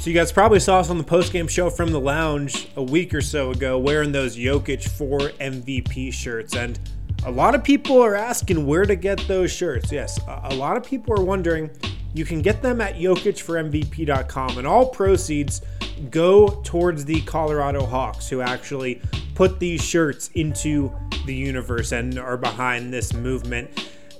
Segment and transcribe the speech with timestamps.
[0.00, 3.12] So you guys probably saw us on the post-game show from the lounge a week
[3.12, 6.56] or so ago wearing those Jokic 4 MVP shirts.
[6.56, 6.80] And
[7.26, 9.92] a lot of people are asking where to get those shirts.
[9.92, 11.68] Yes, a lot of people are wondering.
[12.14, 15.60] You can get them at jokicformvp.com, and all proceeds
[16.08, 19.02] go towards the Colorado Hawks, who actually
[19.34, 20.90] put these shirts into
[21.26, 23.68] the universe and are behind this movement.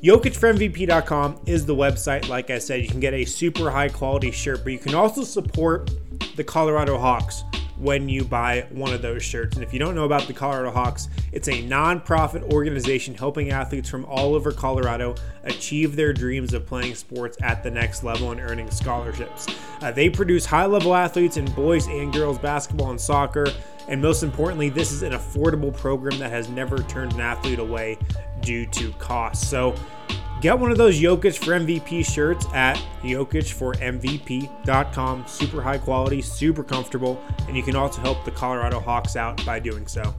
[0.03, 2.27] JokicForMVP.com is the website.
[2.27, 5.25] Like I said, you can get a super high quality shirt, but you can also
[5.25, 5.91] support
[6.37, 7.45] the Colorado Hawks
[7.77, 9.57] when you buy one of those shirts.
[9.57, 13.91] And if you don't know about the Colorado Hawks, it's a non-profit organization helping athletes
[13.91, 18.41] from all over Colorado achieve their dreams of playing sports at the next level and
[18.41, 19.49] earning scholarships.
[19.82, 23.46] Uh, they produce high-level athletes in boys and girls basketball and soccer.
[23.90, 27.99] And most importantly, this is an affordable program that has never turned an athlete away
[28.40, 29.50] due to cost.
[29.50, 29.75] So
[30.40, 35.25] get one of those Jokic for MVP shirts at jokicformvp.com.
[35.27, 39.58] Super high quality, super comfortable, and you can also help the Colorado Hawks out by
[39.58, 40.14] doing so.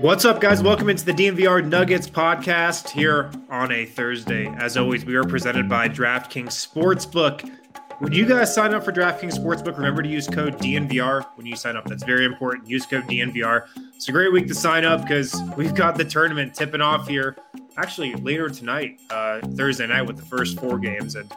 [0.00, 0.62] What's up, guys?
[0.62, 4.46] Welcome into the DNVR Nuggets podcast here on a Thursday.
[4.46, 7.50] As always, we are presented by DraftKings Sportsbook.
[7.98, 11.56] When you guys sign up for DraftKings Sportsbook, remember to use code DNVR when you
[11.56, 11.84] sign up.
[11.86, 12.70] That's very important.
[12.70, 13.66] Use code DNVR.
[13.96, 17.36] It's a great week to sign up because we've got the tournament tipping off here
[17.76, 21.16] actually later tonight, uh, Thursday night, with the first four games.
[21.16, 21.28] And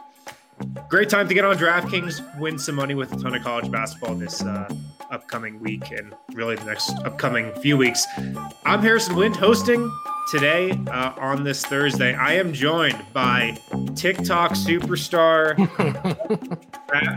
[0.88, 4.14] great time to get on DraftKings, win some money with a ton of college basketball
[4.14, 4.68] this uh,
[5.10, 8.06] upcoming week and really the next upcoming few weeks.
[8.64, 9.90] I'm Harrison Wind hosting
[10.30, 12.14] today uh, on this Thursday.
[12.14, 13.58] I am joined by
[13.94, 15.56] TikTok superstar,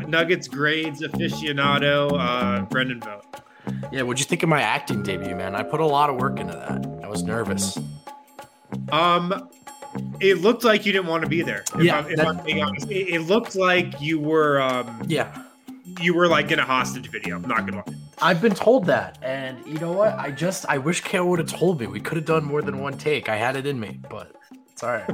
[0.07, 3.41] Nuggets grades aficionado, uh, Brendan Vogt.
[3.91, 5.55] Yeah, what'd you think of my acting debut, man?
[5.55, 7.03] I put a lot of work into that.
[7.03, 7.77] I was nervous.
[8.91, 9.49] Um,
[10.19, 11.63] it looked like you didn't want to be there.
[11.75, 14.61] If yeah, I'm, if I'm being honest, it, it, looked like you were.
[14.61, 15.43] Um, yeah,
[16.01, 17.35] you were like in a hostage video.
[17.35, 17.95] I'm not gonna lie.
[18.21, 20.17] I've been told that, and you know what?
[20.17, 21.87] I just I wish Kale would have told me.
[21.87, 23.29] We could have done more than one take.
[23.29, 24.33] I had it in me, but
[24.71, 25.09] it's all right.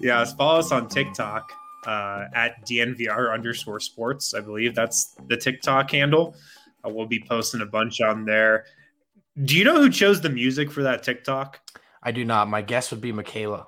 [0.00, 1.50] yeah, follow us on TikTok
[1.86, 4.34] uh, at DNVR underscore sports.
[4.34, 6.34] I believe that's the TikTok handle.
[6.84, 8.66] Uh, we'll be posting a bunch on there.
[9.44, 11.60] Do you know who chose the music for that TikTok?
[12.08, 12.48] I do not.
[12.48, 13.66] My guess would be Michaela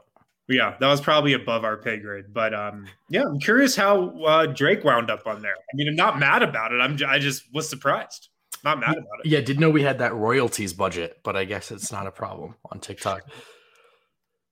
[0.51, 2.27] yeah, that was probably above our pay grade.
[2.33, 5.55] But um, yeah, I'm curious how uh, Drake wound up on there.
[5.55, 6.79] I mean, I'm not mad about it.
[6.79, 8.29] I'm I just was surprised.
[8.65, 9.27] Not mad about it.
[9.27, 12.57] Yeah, didn't know we had that royalties budget, but I guess it's not a problem
[12.71, 13.23] on TikTok.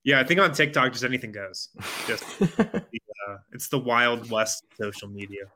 [0.04, 1.68] Yeah, I think on TikTok, just anything goes.
[2.06, 2.82] Just the,
[3.28, 5.46] uh, it's the wild west social media.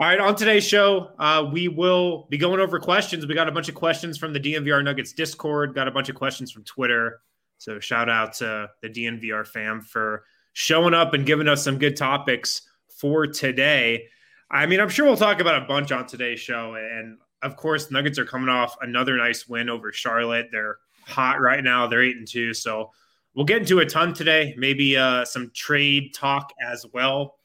[0.00, 3.26] All right, on today's show, uh, we will be going over questions.
[3.26, 6.14] We got a bunch of questions from the DNVR Nuggets Discord, got a bunch of
[6.14, 7.20] questions from Twitter.
[7.56, 10.22] So shout out to the DNVR fam for
[10.52, 12.62] showing up and giving us some good topics
[12.96, 14.04] for today.
[14.52, 16.76] I mean, I'm sure we'll talk about a bunch on today's show.
[16.76, 20.46] And of course, Nuggets are coming off another nice win over Charlotte.
[20.52, 21.88] They're hot right now.
[21.88, 22.54] They're eight and two.
[22.54, 22.92] So
[23.34, 24.54] we'll get into a ton today.
[24.56, 27.37] Maybe uh, some trade talk as well.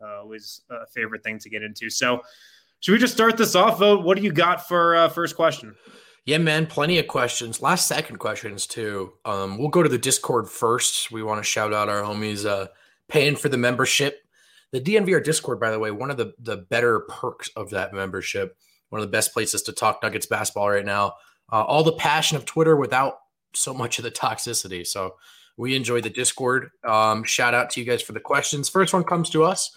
[0.00, 1.90] Uh, was a favorite thing to get into.
[1.90, 2.22] So
[2.80, 4.04] should we just start this off, Vogt?
[4.04, 5.74] What do you got for uh, first question?
[6.24, 7.60] Yeah, man, plenty of questions.
[7.60, 9.12] Last second questions too.
[9.24, 11.10] Um, we'll go to the Discord first.
[11.10, 12.68] We want to shout out our homies uh,
[13.08, 14.22] paying for the membership.
[14.72, 18.56] The DNVR Discord, by the way, one of the the better perks of that membership.
[18.90, 21.14] One of the best places to talk Nuggets basketball right now.
[21.52, 23.18] Uh, all the passion of Twitter without
[23.54, 24.86] so much of the toxicity.
[24.86, 25.16] So
[25.56, 26.70] we enjoy the Discord.
[26.84, 28.68] Um, shout out to you guys for the questions.
[28.68, 29.76] First one comes to us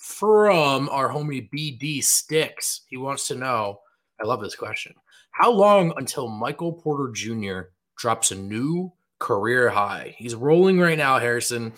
[0.00, 2.80] from our homie BD Sticks.
[2.88, 3.80] He wants to know.
[4.20, 4.94] I love this question.
[5.30, 7.70] How long until Michael Porter Jr.
[7.96, 10.14] drops a new career high?
[10.16, 11.74] He's rolling right now, Harrison.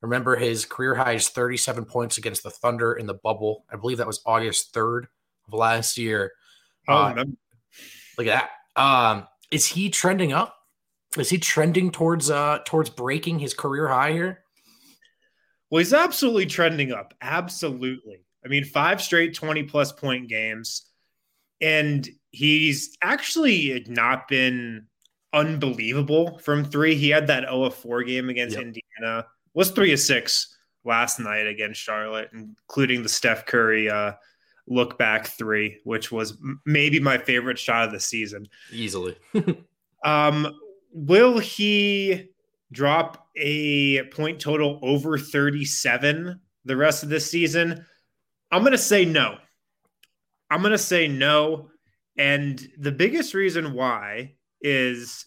[0.00, 3.66] Remember, his career high is 37 points against the Thunder in the bubble.
[3.70, 5.04] I believe that was August 3rd
[5.46, 6.32] of last year.
[6.88, 7.24] Oh, uh,
[8.16, 8.82] look at that.
[8.82, 10.56] Um, is he trending up?
[11.18, 14.44] Is he trending towards uh towards breaking his career high here?
[15.70, 17.14] Well, he's absolutely trending up.
[17.20, 18.24] Absolutely.
[18.44, 20.82] I mean, five straight 20 plus point games.
[21.60, 24.86] And he's actually not been
[25.32, 26.94] unbelievable from three.
[26.94, 28.66] He had that 0 4 game against yep.
[28.66, 34.12] Indiana, was 3 of 6 last night against Charlotte, including the Steph Curry uh,
[34.68, 38.48] look back three, which was maybe my favorite shot of the season.
[38.72, 39.16] Easily.
[40.04, 40.58] um,
[40.92, 42.28] will he
[42.72, 47.84] drop a point total over 37 the rest of this season?
[48.50, 49.36] I'm going to say no.
[50.50, 51.70] I'm going to say no.
[52.16, 55.26] And the biggest reason why is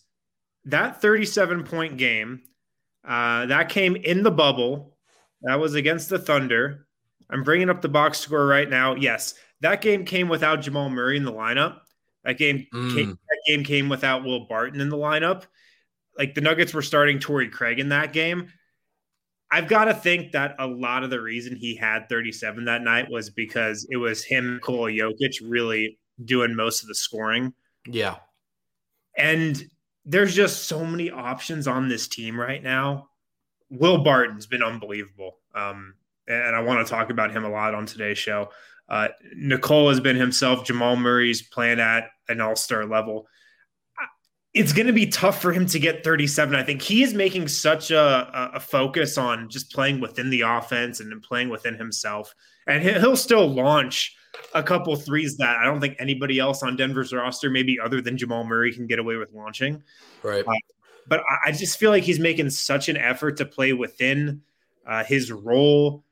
[0.66, 2.42] that 37 point game
[3.08, 4.98] uh, that came in the bubble.
[5.44, 6.88] That was against the Thunder.
[7.30, 8.96] I'm bringing up the box score right now.
[8.96, 11.80] Yes, that game came without Jamal Murray in the lineup.
[12.24, 12.94] That game, mm.
[12.94, 15.44] came, that game came without Will Barton in the lineup.
[16.20, 18.50] Like the Nuggets were starting Torrey Craig in that game.
[19.50, 23.10] I've got to think that a lot of the reason he had 37 that night
[23.10, 27.54] was because it was him, Nikola Jokic, really doing most of the scoring.
[27.88, 28.18] Yeah.
[29.18, 29.64] And
[30.06, 33.10] there's just so many options on this team right now.
[33.72, 35.38] Will Barton's been unbelievable.
[35.56, 35.96] Um,
[36.28, 38.50] and I want to talk about him a lot on today's show.
[38.88, 40.64] Uh, Nikola has been himself.
[40.64, 43.28] Jamal Murray's playing at an all star level
[44.54, 46.56] it's going to be tough for him to get 37.
[46.56, 51.00] I think he is making such a, a focus on just playing within the offense
[51.00, 52.34] and playing within himself.
[52.66, 54.16] And he'll still launch
[54.54, 58.18] a couple threes that I don't think anybody else on Denver's roster, maybe other than
[58.18, 59.84] Jamal Murray, can get away with launching.
[60.24, 60.46] Right.
[60.48, 60.54] Uh,
[61.08, 64.42] but I just feel like he's making such an effort to play within
[64.88, 66.04] uh, his role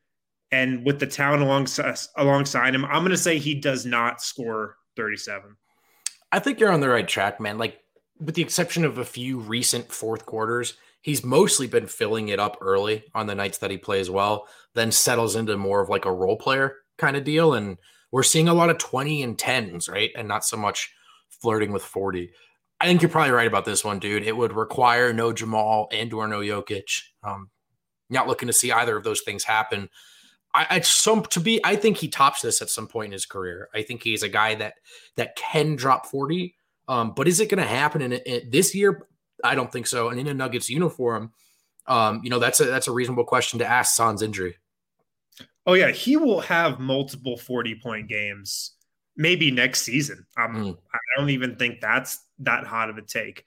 [0.51, 2.85] and with the talent alongside, alongside him.
[2.85, 5.55] I'm going to say he does not score 37.
[6.31, 7.57] I think you're on the right track, man.
[7.57, 7.79] Like
[8.19, 12.57] with the exception of a few recent fourth quarters, he's mostly been filling it up
[12.61, 16.11] early on the nights that he plays well, then settles into more of like a
[16.11, 17.53] role player kind of deal.
[17.53, 17.77] And
[18.11, 20.11] we're seeing a lot of 20 and 10s, right?
[20.15, 20.91] And not so much
[21.29, 22.31] flirting with 40.
[22.79, 24.23] I think you're probably right about this one, dude.
[24.23, 27.01] It would require no Jamal and or no Jokic.
[27.23, 27.49] Um,
[28.09, 29.89] not looking to see either of those things happen.
[30.53, 33.25] I, I some to be, I think he tops this at some point in his
[33.25, 33.69] career.
[33.73, 34.75] I think he's a guy that
[35.15, 36.55] that can drop 40
[36.87, 39.07] um, but is it going to happen in, in, this year?
[39.43, 40.09] I don't think so.
[40.09, 41.31] And in a Nuggets uniform,
[41.85, 43.95] um, you know, that's a that's a reasonable question to ask.
[43.95, 44.57] Sans injury.
[45.65, 48.73] Oh yeah, he will have multiple forty point games,
[49.15, 50.25] maybe next season.
[50.37, 50.77] Um, mm.
[50.93, 53.43] I don't even think that's that hot of a take.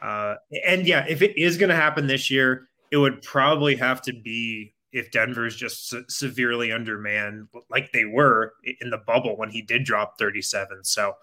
[0.00, 0.36] Uh,
[0.66, 4.12] and yeah, if it is going to happen this year, it would probably have to
[4.12, 9.62] be if Denver's just se- severely undermanned, like they were in the bubble when he
[9.62, 10.84] did drop 37.
[10.84, 11.14] So,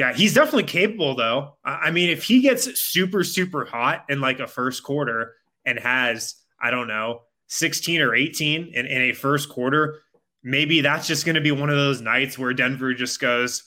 [0.00, 1.58] yeah, he's definitely capable though.
[1.62, 5.34] I mean, if he gets super, super hot in like a first quarter
[5.66, 10.00] and has, I don't know, 16 or 18 in, in a first quarter,
[10.42, 13.62] maybe that's just going to be one of those nights where Denver just goes,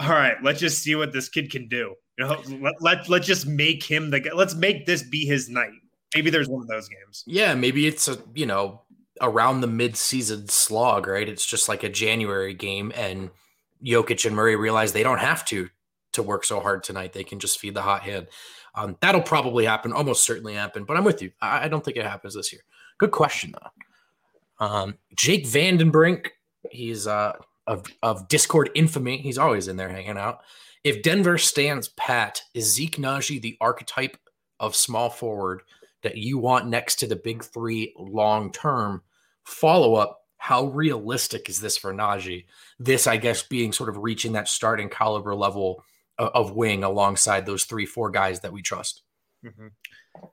[0.00, 1.94] all right, let's just see what this kid can do.
[2.18, 5.70] You know, let, let, let's just make him the let's make this be his night.
[6.12, 7.22] Maybe there's one of those games.
[7.24, 8.82] Yeah, maybe it's a, you know,
[9.20, 11.28] around the mid-season slog, right?
[11.28, 13.30] It's just like a January game and–
[13.84, 15.68] Jokic and Murray realize they don't have to
[16.12, 17.12] to work so hard tonight.
[17.12, 18.28] They can just feed the hot hand.
[18.74, 20.84] Um, that'll probably happen, almost certainly happen.
[20.84, 21.32] But I'm with you.
[21.40, 22.62] I, I don't think it happens this year.
[22.98, 24.66] Good question though.
[24.66, 26.28] Um, Jake Vandenbrink,
[26.70, 27.34] he's uh,
[27.66, 29.18] of of Discord infamy.
[29.18, 30.40] He's always in there hanging out.
[30.84, 34.16] If Denver stands pat, is Zeke Nnaji the archetype
[34.60, 35.62] of small forward
[36.02, 39.02] that you want next to the big three long term?
[39.44, 42.46] Follow up how realistic is this for Nnaji?
[42.78, 45.84] This, I guess, being sort of reaching that starting caliber level
[46.16, 49.02] of, of wing alongside those three, four guys that we trust.
[49.44, 49.66] Mm-hmm.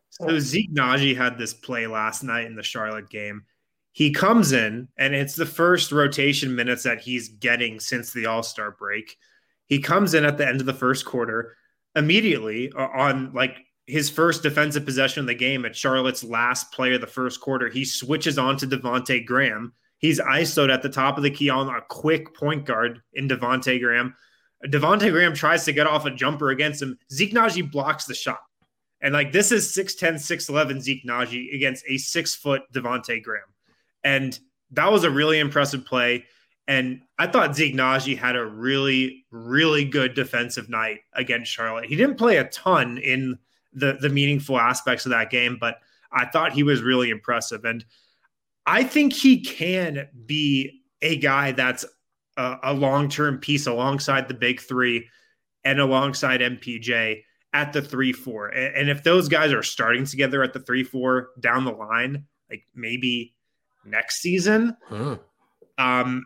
[0.10, 3.44] So Zeke Nnaji had this play last night in the Charlotte game.
[3.92, 8.44] He comes in, and it's the first rotation minutes that he's getting since the All
[8.44, 9.18] Star break.
[9.66, 11.56] He comes in at the end of the first quarter
[11.96, 13.58] immediately on like
[13.88, 17.70] his first defensive possession of the game at Charlotte's last play of the first quarter.
[17.70, 21.70] He switches on to Devonte Graham He's ISO'd at the top of the key on
[21.70, 24.16] a quick point guard in Devonte Graham.
[24.66, 26.98] Devonte Graham tries to get off a jumper against him.
[27.12, 28.40] Zeke Nnaji blocks the shot.
[29.02, 33.44] And like this is 6'10, 6'11 Zeke Nnaji against a six foot Devonte Graham.
[34.04, 34.38] And
[34.72, 36.26] that was a really impressive play.
[36.68, 41.86] And I thought Zeke Nnaji had a really, really good defensive night against Charlotte.
[41.86, 43.38] He didn't play a ton in
[43.74, 45.78] the the meaningful aspects of that game, but
[46.12, 47.66] I thought he was really impressive.
[47.66, 47.86] And
[48.66, 51.86] I think he can be a guy that's
[52.38, 55.08] a, a long term piece alongside the big three
[55.64, 57.22] and alongside MPJ
[57.54, 58.48] at the three four.
[58.50, 62.26] And, and if those guys are starting together at the three four down the line,
[62.50, 63.34] like maybe
[63.86, 65.14] next season, hmm.
[65.78, 66.26] um,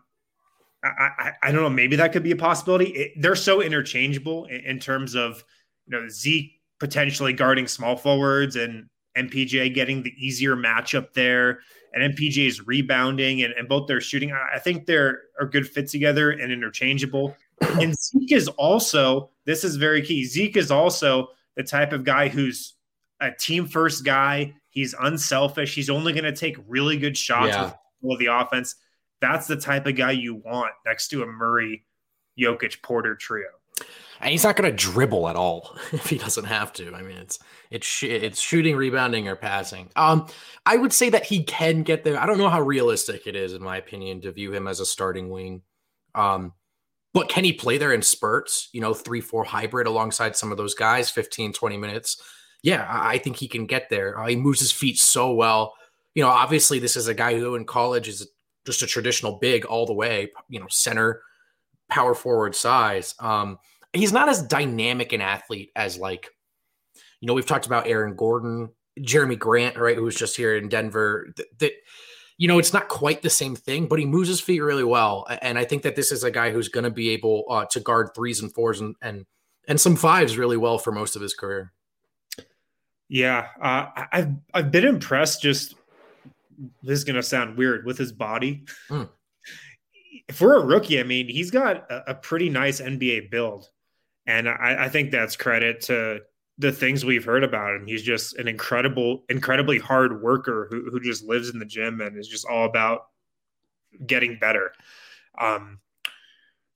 [0.84, 1.70] I, I, I, don't know.
[1.70, 2.86] Maybe that could be a possibility.
[2.86, 5.44] It, they're so interchangeable in, in, terms of
[5.88, 8.88] you know Zeke potentially guarding small forwards and
[9.28, 11.60] MPJ getting the easier matchup there
[11.94, 14.32] and MPJ is rebounding and, and both their shooting.
[14.32, 17.36] I think they're are good fit together and interchangeable.
[17.62, 20.26] And Zeke is also, this is very key.
[20.26, 22.76] Zeke is also the type of guy who's
[23.20, 24.54] a team first guy.
[24.70, 25.76] He's unselfish.
[25.76, 27.74] He's only going to take really good shots yeah.
[28.02, 28.76] with the offense.
[29.20, 31.86] That's the type of guy you want next to a Murray,
[32.40, 33.48] Jokic, Porter trio.
[34.22, 36.94] And he's not going to dribble at all if he doesn't have to.
[36.94, 37.40] I mean, it's
[37.72, 39.90] it's it's shooting, rebounding, or passing.
[39.96, 40.28] Um,
[40.66, 42.20] I would say that he can get there.
[42.20, 44.86] I don't know how realistic it is, in my opinion, to view him as a
[44.86, 45.62] starting wing.
[46.16, 46.54] Um,
[47.14, 48.70] but can he play there in spurts?
[48.74, 52.22] You know, three four hybrid alongside some of those guys, 15, 20 minutes.
[52.62, 54.20] Yeah, I think he can get there.
[54.20, 55.74] Uh, he moves his feet so well.
[56.14, 58.28] You know, obviously, this is a guy who in college is
[58.66, 60.32] just a traditional big all the way.
[60.50, 61.22] You know, center,
[61.88, 63.16] power forward size.
[63.20, 63.60] Um,
[63.94, 66.30] he's not as dynamic an athlete as like,
[67.22, 68.70] you know, we've talked about Aaron Gordon,
[69.00, 71.28] Jerami Grant, right, who was just here in Denver.
[71.36, 71.72] That, that
[72.38, 75.28] you know, it's not quite the same thing, but he moves his feet really well,
[75.42, 77.80] and I think that this is a guy who's going to be able uh, to
[77.82, 79.26] guard threes and fours and and
[79.68, 81.74] and some fives really well for most of his career.
[83.10, 85.42] Yeah, uh, I've I've been impressed.
[85.42, 85.76] Just
[86.82, 88.66] this is going to sound weird with his body.
[88.90, 89.10] Mm.
[90.32, 93.68] For a rookie, I mean, he's got a, a pretty nice NBA build.
[94.26, 96.20] And I, I think that's credit to
[96.58, 97.88] the things we've heard about him.
[97.88, 102.18] He's just an incredible, incredibly hard worker who, who just lives in the gym and
[102.18, 103.06] is just all about
[104.06, 104.74] getting better.
[105.38, 105.80] Um,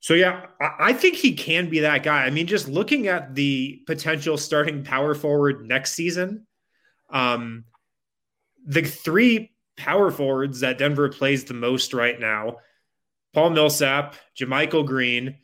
[0.00, 2.24] so yeah, I, I think he can be that guy.
[2.24, 6.46] I mean, just looking at the potential starting power forward next season,
[7.10, 7.64] um,
[8.66, 12.56] the three power forwards that Denver plays the most right now,
[13.34, 15.36] Paul Millsap, JaMychal Green,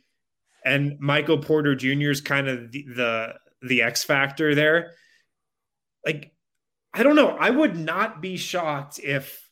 [0.63, 2.11] and Michael Porter Jr.
[2.11, 4.91] is kind of the, the the X factor there.
[6.05, 6.31] Like,
[6.93, 7.29] I don't know.
[7.29, 9.47] I would not be shocked if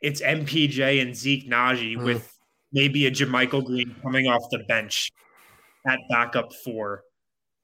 [0.00, 2.04] it's MPJ and Zeke Nnaji mm.
[2.04, 2.36] with
[2.72, 5.10] maybe a JaMychal Green coming off the bench
[5.86, 7.02] at backup four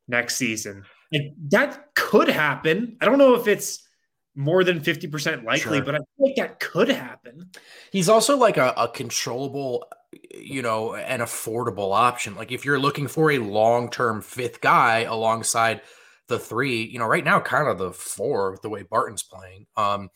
[0.08, 0.84] next season.
[1.12, 2.96] Like, that could happen.
[3.00, 3.86] I don't know if it's
[4.34, 5.84] more than 50% likely, sure.
[5.84, 7.50] but I think like that could happen.
[7.92, 9.86] He's also like a, a controllable
[10.34, 12.34] you know, an affordable option.
[12.34, 15.82] Like if you're looking for a long term fifth guy alongside
[16.28, 20.10] the three, you know, right now, kind of the four, the way Barton's playing, um,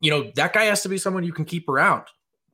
[0.00, 2.04] you know, that guy has to be someone you can keep around.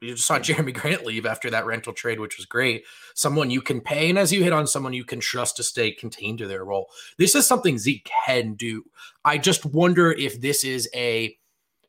[0.01, 2.85] You just saw Jerami Grant leave after that rental trade, which was great.
[3.15, 5.91] Someone you can pay, and as you hit on, someone you can trust to stay
[5.91, 6.89] contained to their role.
[7.19, 8.85] This is something Zeke can do.
[9.25, 11.37] I just wonder if this is a,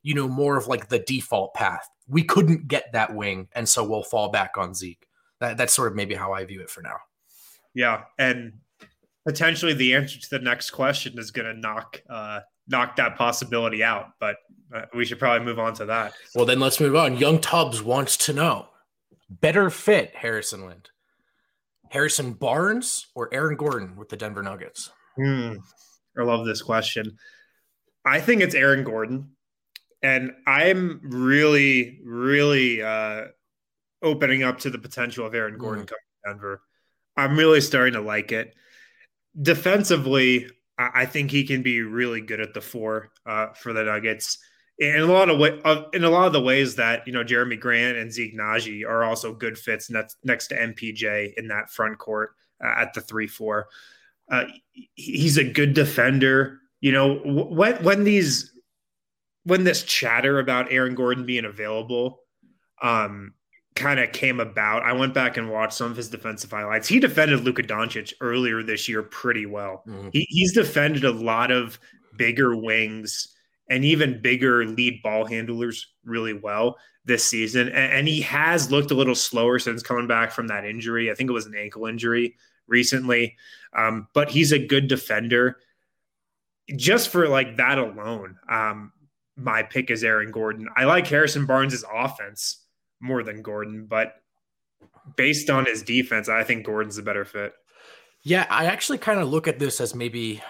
[0.03, 3.83] you know, more of like the default path we couldn't get that wing, and so
[3.83, 5.07] we'll fall back on Zeke.
[5.39, 6.97] That, that's sort of maybe how I view it for now.
[7.73, 8.53] Yeah, and
[9.25, 13.83] potentially the answer to the next question is going to knock uh, knock that possibility
[13.83, 14.11] out.
[14.19, 14.37] But
[14.73, 16.13] uh, we should probably move on to that.
[16.33, 17.17] Well, then let's move on.
[17.17, 18.67] Young Tubbs wants to know
[19.29, 20.89] better fit Harrison Wind,
[21.89, 24.91] Harrison Barnes, or Aaron Gordon with the Denver Nuggets.
[25.19, 25.59] Mm,
[26.17, 27.17] I love this question.
[28.05, 29.35] I think it's Aaron Gordon
[30.01, 33.25] and I'm really, really uh,
[34.01, 35.87] opening up to the potential of Aaron Gordon mm.
[35.87, 36.61] coming to Denver.
[37.15, 38.53] I'm really starting to like it.
[39.41, 43.83] Defensively, I, I think he can be really good at the four uh, for the
[43.83, 44.37] Nuggets.
[44.79, 47.23] In a lot of way, uh, in a lot of the ways that you know
[47.23, 51.71] Jerami Grant and Zeke Nnaji are also good fits next next to MPJ in that
[51.71, 53.67] front court uh, at the three four.
[54.31, 54.43] Uh,
[54.93, 56.59] he's a good defender.
[56.79, 58.53] You know when when these
[59.47, 62.19] when this chatter about Aaron Gordon being available
[62.81, 63.33] um,
[63.75, 66.87] kind of came about, I went back and watched some of his defensive highlights.
[66.87, 69.83] He defended Luka Doncic earlier this year pretty well.
[69.87, 70.09] Mm-hmm.
[70.11, 71.79] He, he's defended a lot of
[72.17, 73.33] bigger wings
[73.69, 77.69] and even bigger lead ball handlers really well this season.
[77.69, 81.09] And, and, he has looked a little slower since coming back from that injury.
[81.09, 82.35] I think it was an ankle injury
[82.67, 83.37] recently.
[83.73, 85.57] Um, but he's a good defender.
[86.75, 88.91] Just for like that alone, um,
[89.37, 90.67] my pick is Aaron Gordon.
[90.75, 92.65] I like Harrison Barnes' offense
[92.99, 94.15] more than Gordon, but
[95.15, 97.53] based on his defense, I think Gordon's a better fit.
[98.23, 100.41] Yeah, I actually kind of look at this as maybe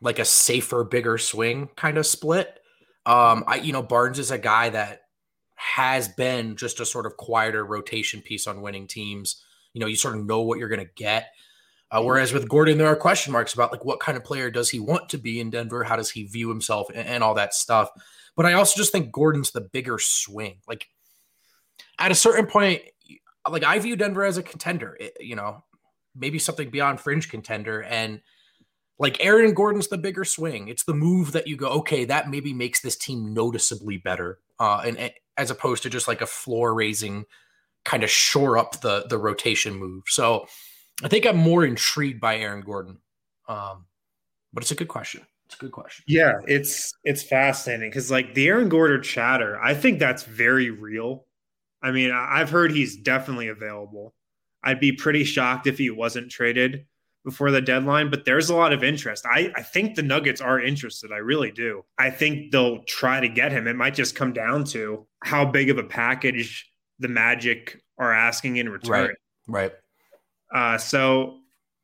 [0.00, 2.58] like a safer, bigger swing kind of split.
[3.06, 5.02] Um, I you know, Barnes is a guy that
[5.54, 9.44] has been just a sort of quieter rotation piece on winning teams.
[9.74, 11.28] You know, you sort of know what you're going to get.
[11.90, 14.70] Uh, whereas with Gordon, there are question marks about like what kind of player does
[14.70, 15.84] he want to be in Denver?
[15.84, 17.90] How does he view himself and, and all that stuff?
[18.36, 20.58] But I also just think Gordon's the bigger swing.
[20.66, 20.86] Like
[21.98, 22.82] at a certain point,
[23.48, 25.64] like I view Denver as a contender, you know,
[26.14, 27.82] maybe something beyond fringe contender.
[27.82, 28.20] And
[28.98, 30.68] like Aaron Gordon's the bigger swing.
[30.68, 34.38] It's the move that you go, okay, that maybe makes this team noticeably better.
[34.58, 37.24] Uh, and, and as opposed to just like a floor raising
[37.84, 40.04] kind of shore up the the rotation move.
[40.06, 40.46] So
[41.02, 42.98] I think I'm more intrigued by Aaron Gordon.
[43.48, 43.86] Um,
[44.52, 45.22] but it's a good question.
[45.50, 46.04] It's a good question.
[46.06, 51.26] Yeah, it's it's fascinating because like the Aaron Gordon chatter, I think that's very real.
[51.82, 54.14] I mean, I've heard he's definitely available.
[54.62, 56.86] I'd be pretty shocked if he wasn't traded
[57.24, 59.26] before the deadline, but there's a lot of interest.
[59.26, 61.10] I, I think the Nuggets are interested.
[61.10, 61.84] I really do.
[61.98, 63.66] I think they'll try to get him.
[63.66, 68.58] It might just come down to how big of a package the Magic are asking
[68.58, 69.16] in return.
[69.48, 69.72] Right.
[69.72, 69.72] Right.
[70.54, 71.39] Uh, so,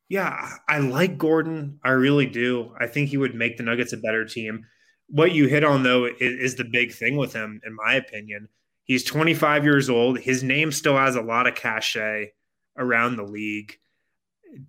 [0.09, 1.79] yeah, I like Gordon.
[1.83, 2.73] I really do.
[2.79, 4.65] I think he would make the Nuggets a better team.
[5.07, 8.47] What you hit on, though, is, is the big thing with him, in my opinion.
[8.83, 10.19] He's 25 years old.
[10.19, 12.31] His name still has a lot of cachet
[12.77, 13.77] around the league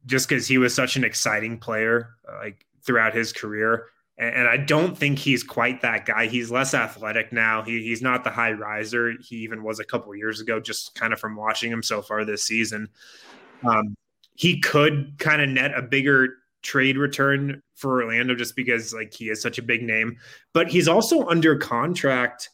[0.06, 3.86] just because he was such an exciting player like throughout his career.
[4.18, 6.26] And, and, I don't think he's quite that guy.
[6.26, 7.62] He's less athletic now.
[7.62, 11.12] He, he's not the high riser he even was a couple years ago, just kind
[11.12, 12.88] of from watching him so far this season.
[13.62, 13.94] Um,
[14.38, 19.30] he could kind of net a bigger trade return for Orlando just because like he
[19.30, 20.16] is such a big name,
[20.54, 22.48] but he's also under contract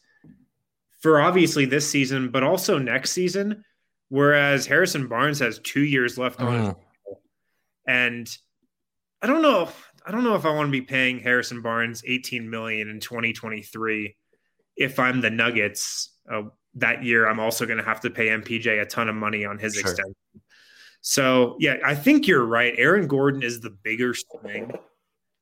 [0.99, 3.63] for obviously this season, but also next season.
[4.09, 6.73] Whereas Harrison Barnes has two years left on his
[7.87, 8.37] and
[9.21, 9.69] I don't know.
[10.07, 14.15] I don't know if I want to be paying Harrison Barnes 18 million in 2023
[14.75, 16.11] if I'm the Nuggets.
[16.31, 16.43] Uh,
[16.75, 19.59] that year, I'm also going to have to pay MPJ a ton of money on
[19.59, 19.81] his sure.
[19.81, 20.15] extension.
[21.07, 22.73] So yeah, I think you're right.
[22.79, 24.73] Aaron Gordon is the bigger swing.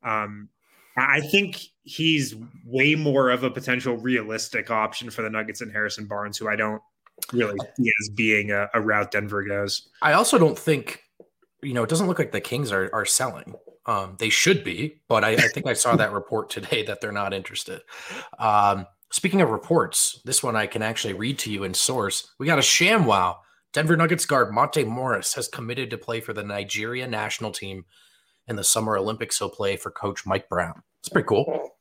[0.03, 0.49] Um,
[0.97, 6.05] I think he's way more of a potential realistic option for the Nuggets than Harrison
[6.05, 6.81] Barnes, who I don't
[7.31, 9.87] really see as being a, a route Denver goes.
[10.01, 11.01] I also don't think
[11.61, 13.55] you know, it doesn't look like the Kings are are selling.
[13.85, 17.13] Um, they should be, but I, I think I saw that report today that they're
[17.13, 17.79] not interested.
[18.37, 22.33] Um, speaking of reports, this one I can actually read to you in source.
[22.37, 23.39] We got a sham wow.
[23.73, 27.85] Denver Nuggets guard Monte Morris has committed to play for the Nigeria national team
[28.47, 29.39] in the Summer Olympics.
[29.39, 30.83] He'll play for Coach Mike Brown.
[30.99, 31.71] It's pretty cool.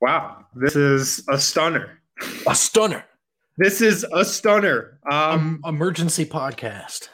[0.00, 1.98] Wow, this is a stunner.
[2.46, 3.04] A stunner.
[3.56, 5.00] This is a stunner.
[5.10, 7.08] Um, um emergency podcast.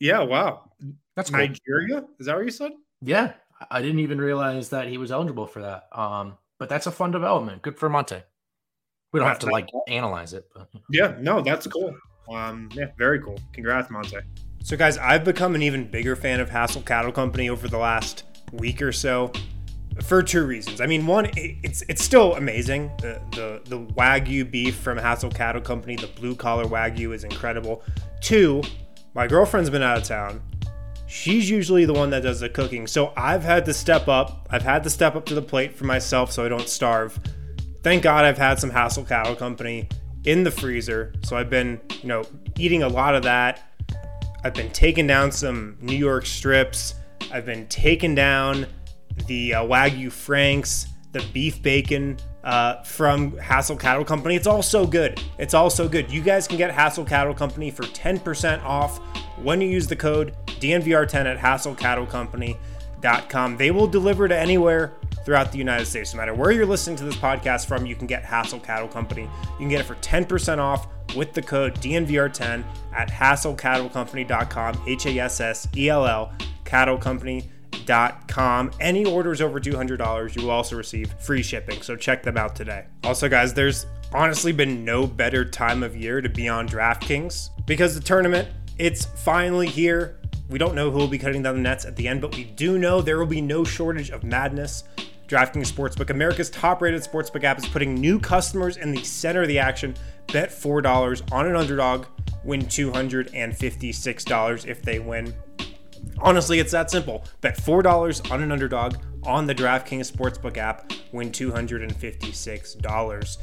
[0.00, 0.70] Yeah, wow.
[1.14, 1.38] That's cool.
[1.38, 2.04] Nigeria.
[2.18, 2.72] Is that what you said?
[3.00, 3.34] Yeah,
[3.70, 5.88] I didn't even realize that he was eligible for that.
[5.92, 7.62] Um, but that's a fun development.
[7.62, 8.22] Good for Monte.
[9.12, 11.94] We don't have to like analyze it, but yeah, no, that's cool.
[12.30, 13.38] Um, yeah, very cool.
[13.52, 14.18] Congrats, Monte.
[14.62, 18.24] So, guys, I've become an even bigger fan of Hassell Cattle Company over the last
[18.52, 19.32] week or so
[20.02, 20.80] for two reasons.
[20.80, 22.90] I mean, one, it's it's still amazing.
[23.00, 27.82] The the the wagyu beef from Hassell Cattle Company, the blue collar wagyu, is incredible.
[28.20, 28.62] Two,
[29.14, 30.42] my girlfriend's been out of town.
[31.06, 32.86] She's usually the one that does the cooking.
[32.86, 34.46] So I've had to step up.
[34.50, 37.18] I've had to step up to the plate for myself so I don't starve.
[37.82, 39.88] Thank God I've had some Hassel Cattle Company
[40.28, 41.14] in the freezer.
[41.22, 42.22] So I've been, you know,
[42.58, 43.72] eating a lot of that.
[44.44, 46.96] I've been taking down some New York strips.
[47.32, 48.66] I've been taking down
[49.26, 54.36] the uh, Wagyu Franks, the beef bacon uh, from Hassell Cattle Company.
[54.36, 55.18] It's all so good.
[55.38, 56.12] It's all so good.
[56.12, 58.98] You guys can get Hassell Cattle Company for 10% off
[59.42, 63.56] when you use the code DNVR10 at hassellcattlecompany.com.
[63.56, 64.92] They will deliver to anywhere
[65.28, 66.14] throughout the United States.
[66.14, 69.24] No matter where you're listening to this podcast from, you can get Hassell Cattle Company.
[69.24, 72.64] You can get it for 10% off with the code DNVR10
[72.94, 76.32] at hassellcattlecompany.com, H A S S E L L,
[76.64, 77.44] Cattle Company
[78.26, 78.70] com.
[78.80, 81.82] Any orders over $200, you will also receive free shipping.
[81.82, 82.86] So check them out today.
[83.04, 87.94] Also, guys, there's honestly been no better time of year to be on DraftKings because
[87.94, 90.16] the tournament, it's finally here.
[90.48, 92.44] We don't know who will be cutting down the nets at the end, but we
[92.44, 94.84] do know there will be no shortage of madness.
[95.28, 99.48] DraftKings Sportsbook, America's top rated sportsbook app, is putting new customers in the center of
[99.48, 99.94] the action.
[100.32, 102.06] Bet $4 on an underdog,
[102.44, 105.34] win $256 if they win.
[106.20, 107.24] Honestly, it's that simple.
[107.42, 113.38] Bet $4 on an underdog on the DraftKings Sportsbook app, win $256.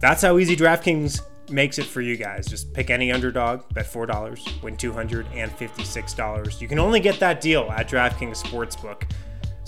[0.00, 1.20] That's how easy DraftKings
[1.50, 2.46] makes it for you guys.
[2.46, 6.60] Just pick any underdog, bet $4, win $256.
[6.60, 9.10] You can only get that deal at DraftKings Sportsbook.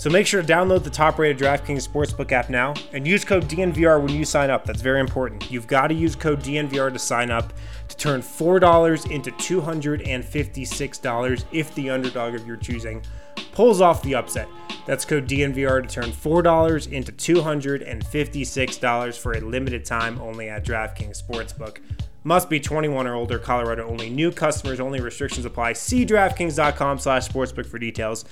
[0.01, 3.47] So make sure to download the top rated DraftKings Sportsbook app now and use code
[3.47, 4.65] DNVR when you sign up.
[4.65, 5.51] That's very important.
[5.51, 7.53] You've got to use code DNVR to sign up
[7.87, 13.03] to turn $4 into $256 if the underdog of your choosing
[13.51, 14.47] pulls off the upset.
[14.87, 21.21] That's code DNVR to turn $4 into $256 for a limited time only at DraftKings
[21.21, 21.77] Sportsbook.
[22.23, 24.09] Must be 21 or older, Colorado only.
[24.09, 24.99] New customers only.
[24.99, 25.73] Restrictions apply.
[25.73, 28.25] See DraftKings.com slash sportsbook for details.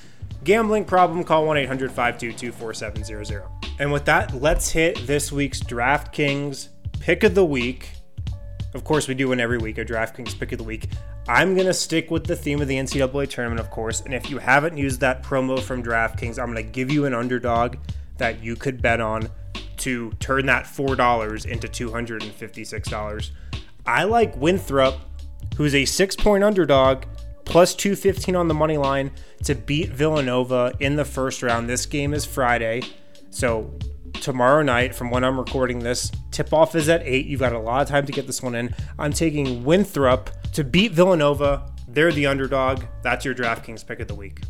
[0.44, 3.44] Gambling problem, call 1 800 522 4700.
[3.80, 7.92] And with that, let's hit this week's DraftKings pick of the week.
[8.74, 10.90] Of course, we do one every week, a DraftKings pick of the week.
[11.28, 14.02] I'm going to stick with the theme of the NCAA tournament, of course.
[14.02, 17.14] And if you haven't used that promo from DraftKings, I'm going to give you an
[17.14, 17.76] underdog
[18.18, 19.30] that you could bet on
[19.78, 23.32] to turn that $4 into $256.
[23.86, 25.00] I like Winthrop,
[25.56, 27.04] who's a six point underdog,
[27.50, 29.12] plus 215 on the money line
[29.44, 31.68] to beat Villanova in the first round.
[31.68, 32.84] This game is Friday.
[33.32, 33.74] So
[34.14, 37.26] tomorrow night, from when I'm recording this, tip off is at 8.
[37.26, 38.76] You've got a lot of time to get this one in.
[39.00, 41.74] I'm taking Winthrop to beat Villanova.
[41.88, 42.84] They're the underdog.
[43.02, 44.42] That's your DraftKings pick of the week.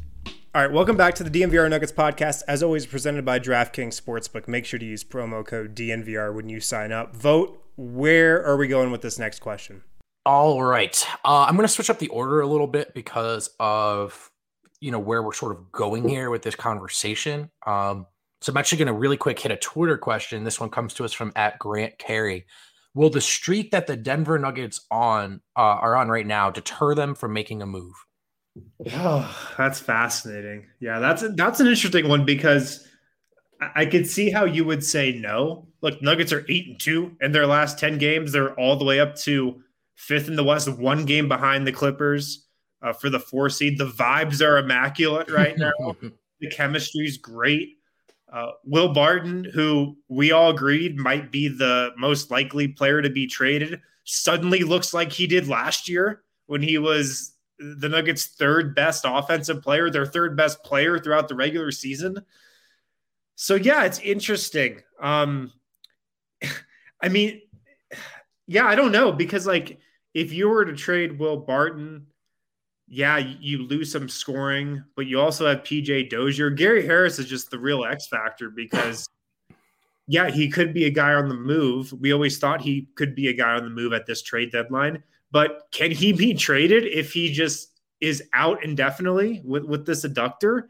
[0.53, 2.43] All right, welcome back to the DNVR Nuggets podcast.
[2.49, 4.49] As always, presented by DraftKings Sportsbook.
[4.49, 7.15] Make sure to use promo code DNVR when you sign up.
[7.15, 7.62] Vogt.
[7.77, 9.83] Where are we going with this next question?
[10.31, 14.29] All right, uh, I'm going to switch up the order a little bit because of
[14.79, 17.49] you know where we're sort of going here with this conversation.
[17.65, 18.05] Um,
[18.39, 20.43] so I'm actually going to really quick hit a Twitter question.
[20.43, 22.45] This one comes to us from at Grant Carey.
[22.93, 27.15] Will the streak that the Denver Nuggets on uh, are on right now deter them
[27.15, 27.95] from making a move?
[28.93, 30.67] Oh, that's fascinating.
[30.79, 32.87] Yeah, that's a, that's an interesting one because
[33.59, 35.69] I, I could see how you would say no.
[35.81, 38.31] Look, Nuggets are eight and two in their last ten games.
[38.31, 39.63] They're all the way up to
[39.99, 42.47] fifth in the West, one game behind the Clippers
[42.81, 43.77] uh, for the four seed.
[43.77, 45.73] The vibes are immaculate right now.
[46.39, 47.77] the chemistry is great.
[48.31, 53.27] Uh, Will Barton, who we all agreed might be the most likely player to be
[53.27, 59.03] traded, suddenly looks like he did last year when he was the Nuggets' third best
[59.05, 62.23] offensive player, their third best player throughout the regular season.
[63.35, 64.81] So yeah, it's interesting.
[65.01, 65.51] Um,
[67.01, 67.41] I mean,
[68.47, 69.79] yeah, I don't know because like
[70.13, 72.08] if you were to trade Will Barton
[72.89, 76.50] yeah, you lose some scoring, but you also have PJ Dozier.
[76.50, 79.08] Gary Harris is just the real X factor because,
[80.08, 81.93] yeah, he could be a guy on the move.
[81.93, 85.04] We always thought he could be a guy on the move at this trade deadline,
[85.32, 90.63] but can he be traded if he just is out indefinitely with, with this adductor?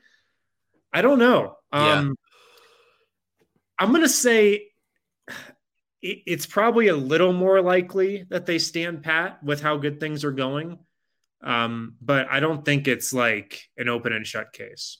[0.92, 1.56] I don't know.
[1.72, 2.12] Um, yeah.
[3.80, 4.68] I'm going to say
[6.02, 10.32] it's probably a little more likely that they stand pat with how good things are
[10.32, 10.80] going.
[11.42, 15.00] Um, but I don't think it's like an open and shut case.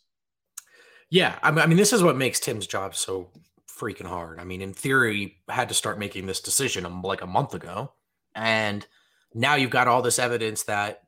[1.10, 3.32] Yeah, I mean, this is what makes Tim's job so
[3.68, 4.40] freaking hard.
[4.40, 7.94] I mean, in theory, had to start making this decision like a month ago,
[8.36, 8.86] and
[9.34, 11.02] now you've got all this evidence that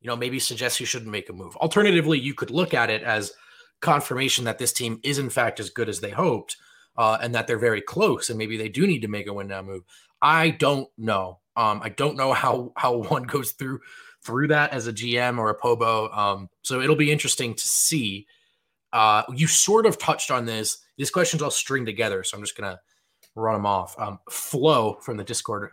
[0.00, 1.56] you know maybe suggests you shouldn't make a move.
[1.56, 3.32] Alternatively, you could look at it as
[3.80, 6.56] confirmation that this team is in fact as good as they hoped,
[6.96, 9.48] uh, and that they're very close, and maybe they do need to make a win
[9.48, 9.82] now move.
[10.20, 11.40] I don't know.
[11.56, 13.80] Um, I don't know how how one goes through
[14.22, 16.08] through that as a GM or a Pobo.
[16.10, 18.26] Um, so it'll be interesting to see.
[18.92, 20.78] Uh, you sort of touched on this.
[20.98, 22.78] These questions all string together, so I'm just gonna
[23.34, 23.98] run them off.
[23.98, 25.70] Um, Flo from the Discord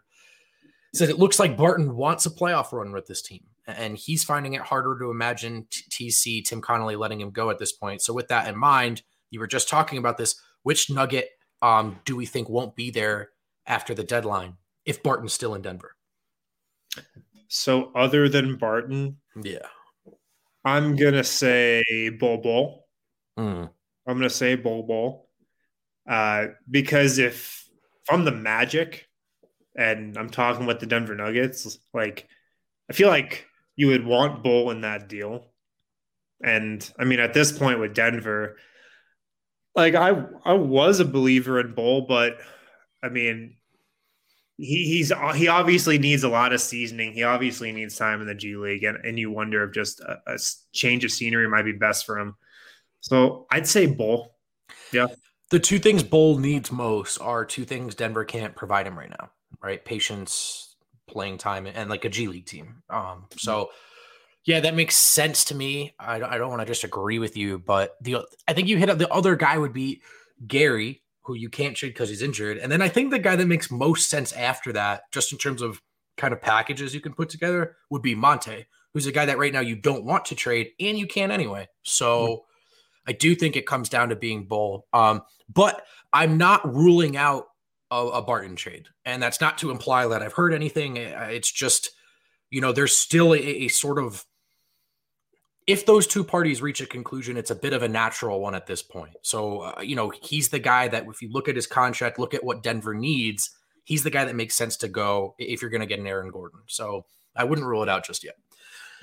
[0.94, 4.54] says it looks like Barton wants a playoff run with this team, and he's finding
[4.54, 8.02] it harder to imagine TC Tim Connolly letting him go at this point.
[8.02, 10.36] So with that in mind, you were just talking about this.
[10.64, 11.30] Which Nugget
[11.62, 13.30] um, do we think won't be there
[13.66, 15.96] after the deadline if Barton's still in Denver?
[17.48, 19.68] So other than Barton, yeah,
[20.64, 21.84] I'm gonna say
[22.20, 22.86] Bol Bol.
[23.38, 23.70] Mm.
[24.08, 25.30] I'm gonna say Bol Bol.
[26.08, 27.68] Uh, because if
[28.04, 29.08] from the Magic,
[29.76, 32.28] and I'm talking with the Denver Nuggets, like
[32.90, 33.46] I feel like
[33.76, 35.46] you would want Bol in that deal.
[36.44, 38.58] And I mean, at this point with Denver,
[39.76, 42.38] like I I was a believer in Bol, but
[43.04, 43.56] I mean,
[44.58, 47.14] he, he's he obviously needs a lot of seasoning.
[47.14, 50.18] He obviously needs time in the G League, and, and you wonder if just a,
[50.28, 50.38] a
[50.74, 52.36] change of scenery might be best for him.
[53.02, 54.36] So I'd say Bol.
[54.92, 55.08] Yeah.
[55.50, 59.32] The two things Bol needs most are two things Denver can't provide him right now,
[59.64, 59.84] right?
[59.84, 60.76] Patience,
[61.08, 62.84] playing time, and like a G League team.
[62.90, 63.70] Um, so
[64.46, 65.94] yeah, that makes sense to me.
[66.00, 68.90] I, I don't want to just agree with you, but the I think you hit
[68.90, 70.02] up the other guy would be
[70.48, 72.58] Gary, who you can't trade because he's injured.
[72.58, 75.62] And then I think the guy that makes most sense after that, just in terms
[75.62, 75.82] of
[76.18, 79.54] kind of packages you can put together, would be Monte, who's a guy that right
[79.54, 81.68] now you don't want to trade and you can anyway.
[81.84, 83.10] So mm-hmm.
[83.10, 84.88] I do think it comes down to being Bol.
[84.94, 85.22] Um,
[85.54, 87.46] but I'm not ruling out
[87.92, 88.88] a, a, Barton trade.
[89.06, 90.98] And that's not to imply that I've heard anything.
[90.98, 91.92] It's just,
[92.50, 94.26] you know, there's still a, a sort of
[95.70, 98.66] if those two parties reach a conclusion, it's a bit of a natural one at
[98.66, 99.16] this point.
[99.22, 102.34] So, uh, you know, he's the guy that if you look at his contract, look
[102.34, 103.52] at what Denver needs,
[103.84, 106.32] he's the guy that makes sense to go if you're going to get an Aaron
[106.32, 106.62] Gordon.
[106.66, 107.06] So
[107.36, 108.34] I wouldn't rule it out just yet.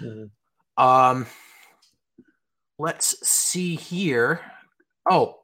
[0.00, 0.84] Mm-hmm.
[0.84, 1.26] Um,
[2.80, 4.40] let's see here.
[5.08, 5.36] Oh,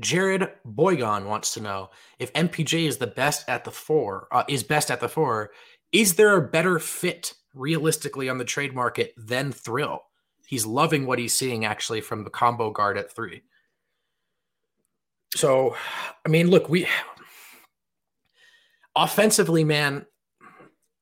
[0.00, 4.64] Jared Boygon wants to know if MPJ is the best at the four, uh, is
[4.64, 5.52] best at the four.
[5.92, 10.02] is there a better fit realistically on the trade market than Thrill?
[10.50, 13.44] He's loving what he's seeing actually from the combo guard at three.
[15.36, 15.76] So,
[16.26, 16.88] I mean, look, we
[18.96, 20.06] offensively, man,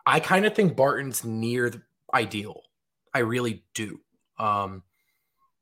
[0.04, 1.80] I kind of think Barton's near the
[2.12, 2.60] ideal.
[3.14, 4.02] I really do.
[4.38, 4.82] Um,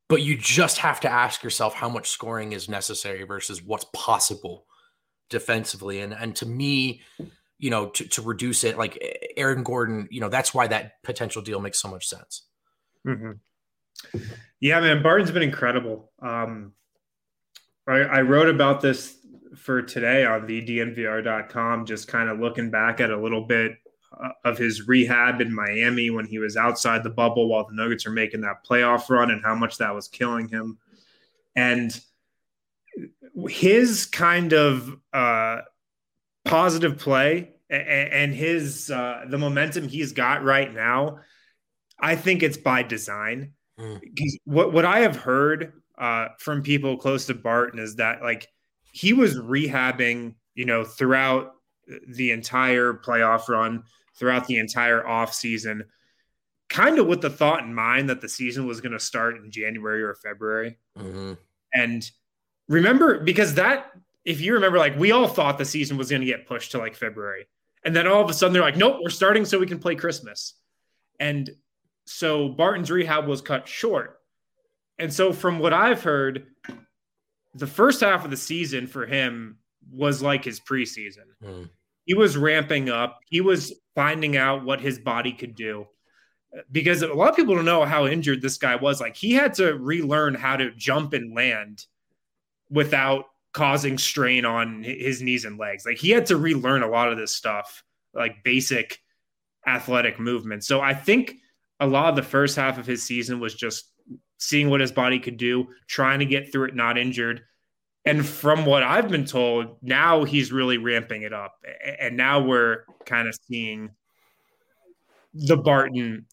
[0.08, 4.66] but you just have to ask yourself how much scoring is necessary versus what's possible
[5.30, 6.00] defensively.
[6.00, 7.02] And and to me,
[7.60, 8.98] you know, to, to reduce it, like
[9.36, 12.48] Aaron Gordon, you know, that's why that potential deal makes so much sense.
[13.06, 13.30] Mm-hmm.
[14.60, 16.10] Yeah, man, Barton's been incredible.
[16.20, 16.72] Um,
[17.86, 19.16] I, I wrote about this
[19.56, 23.72] for today on the DNVR.com, just kind of looking back at a little bit
[24.18, 28.06] uh, of his rehab in Miami when he was outside the bubble while the Nuggets
[28.06, 30.78] are making that playoff run and how much that was killing him.
[31.54, 31.98] And
[33.48, 35.60] his kind of uh,
[36.44, 41.18] positive play and his uh, the momentum he's got right now,
[41.98, 43.52] I think it's by design.
[43.76, 44.38] Because mm.
[44.44, 48.48] what what I have heard uh, from people close to Barton is that like
[48.92, 51.52] he was rehabbing, you know, throughout
[52.08, 53.84] the entire playoff run,
[54.16, 55.84] throughout the entire off season,
[56.68, 59.50] kind of with the thought in mind that the season was going to start in
[59.50, 60.78] January or February.
[60.98, 61.34] Mm-hmm.
[61.74, 62.10] And
[62.68, 63.92] remember, because that,
[64.24, 66.78] if you remember, like we all thought the season was going to get pushed to
[66.78, 67.46] like February.
[67.84, 69.94] And then all of a sudden they're like, nope, we're starting so we can play
[69.94, 70.54] Christmas.
[71.20, 71.50] And
[72.06, 74.20] so Barton's rehab was cut short.
[74.98, 76.46] And so, from what I've heard,
[77.54, 79.58] the first half of the season for him
[79.90, 81.26] was like his preseason.
[81.44, 81.68] Mm.
[82.04, 85.86] He was ramping up, he was finding out what his body could do.
[86.72, 89.00] Because a lot of people don't know how injured this guy was.
[89.00, 91.84] Like, he had to relearn how to jump and land
[92.70, 95.84] without causing strain on his knees and legs.
[95.84, 99.00] Like, he had to relearn a lot of this stuff, like basic
[99.66, 100.64] athletic movement.
[100.64, 101.36] So, I think
[101.80, 103.90] a lot of the first half of his season was just
[104.38, 107.42] seeing what his body could do, trying to get through it not injured.
[108.04, 111.54] And from what I've been told, now he's really ramping it up.
[111.98, 113.90] And now we're kind of seeing
[115.34, 116.26] the Barton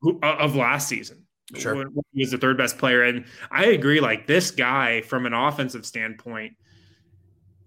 [0.00, 1.26] who, of last season.
[1.54, 1.84] Sure.
[2.12, 3.02] He was the third best player.
[3.02, 6.54] And I agree, like this guy, from an offensive standpoint,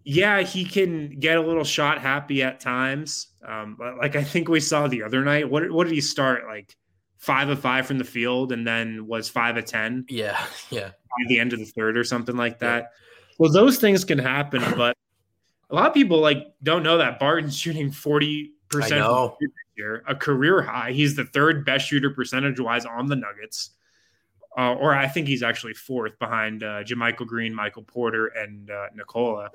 [0.04, 3.28] yeah, he can get a little shot happy at times.
[3.48, 5.50] Um, like I think we saw the other night.
[5.50, 6.46] What, what did he start?
[6.48, 6.76] Like
[7.18, 10.06] five of five from the field and then was five of 10.
[10.10, 10.40] Yeah.
[10.70, 10.90] Yeah.
[10.90, 12.84] By the end of the third or something like that.
[12.84, 12.88] Yeah.
[13.40, 14.96] Well, those things can happen, but
[15.70, 20.62] a lot of people like don't know that Barton's shooting 40% this year, a career
[20.62, 20.92] high.
[20.92, 23.72] He's the third best shooter percentage wise on the Nuggets.
[24.58, 28.88] Uh, or I think he's actually fourth behind uh, JaMychal Green, Michael Porter, and uh,
[28.96, 29.52] Nikola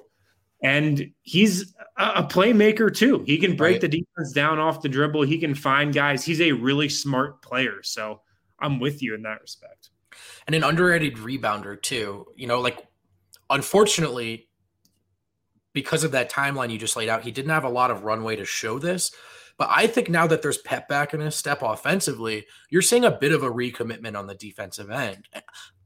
[0.63, 3.25] and he's a playmaker too.
[3.27, 3.81] He can break right.
[3.81, 5.23] the defense down off the dribble.
[5.23, 6.25] He can find guys.
[6.25, 7.83] He's a really smart player.
[7.83, 8.21] So
[8.61, 9.91] I'm with you in that respect.
[10.47, 12.27] And an underrated rebounder too.
[12.37, 12.87] You know, like
[13.51, 14.49] unfortunately,
[15.73, 18.37] because of that timeline you just laid out, he didn't have a lot of runway
[18.37, 19.11] to show this.
[19.59, 23.11] But I think now that there's pep back in his step offensively, you're seeing a
[23.11, 25.29] bit of a recommitment on the defensive end.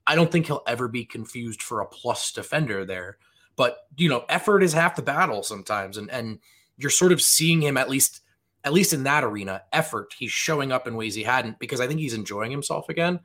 [0.07, 3.19] I don't think he'll ever be confused for a plus defender there.
[3.57, 6.39] But you know, effort is half the battle sometimes, and and
[6.77, 8.21] you're sort of seeing him at least
[8.65, 10.15] at least in that arena, effort.
[10.19, 13.21] He's showing up in ways he hadn't because I think he's enjoying himself again.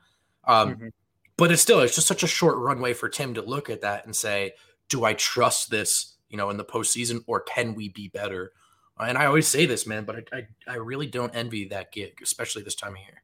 [0.45, 0.87] Um, mm-hmm.
[1.35, 4.05] But it's still it's just such a short runway for Tim to look at that
[4.05, 4.53] and say,
[4.89, 8.53] "Do I trust this?" You know, in the postseason, or can we be better?
[8.97, 12.19] And I always say this, man, but I, I, I really don't envy that gig,
[12.21, 13.23] especially this time of year.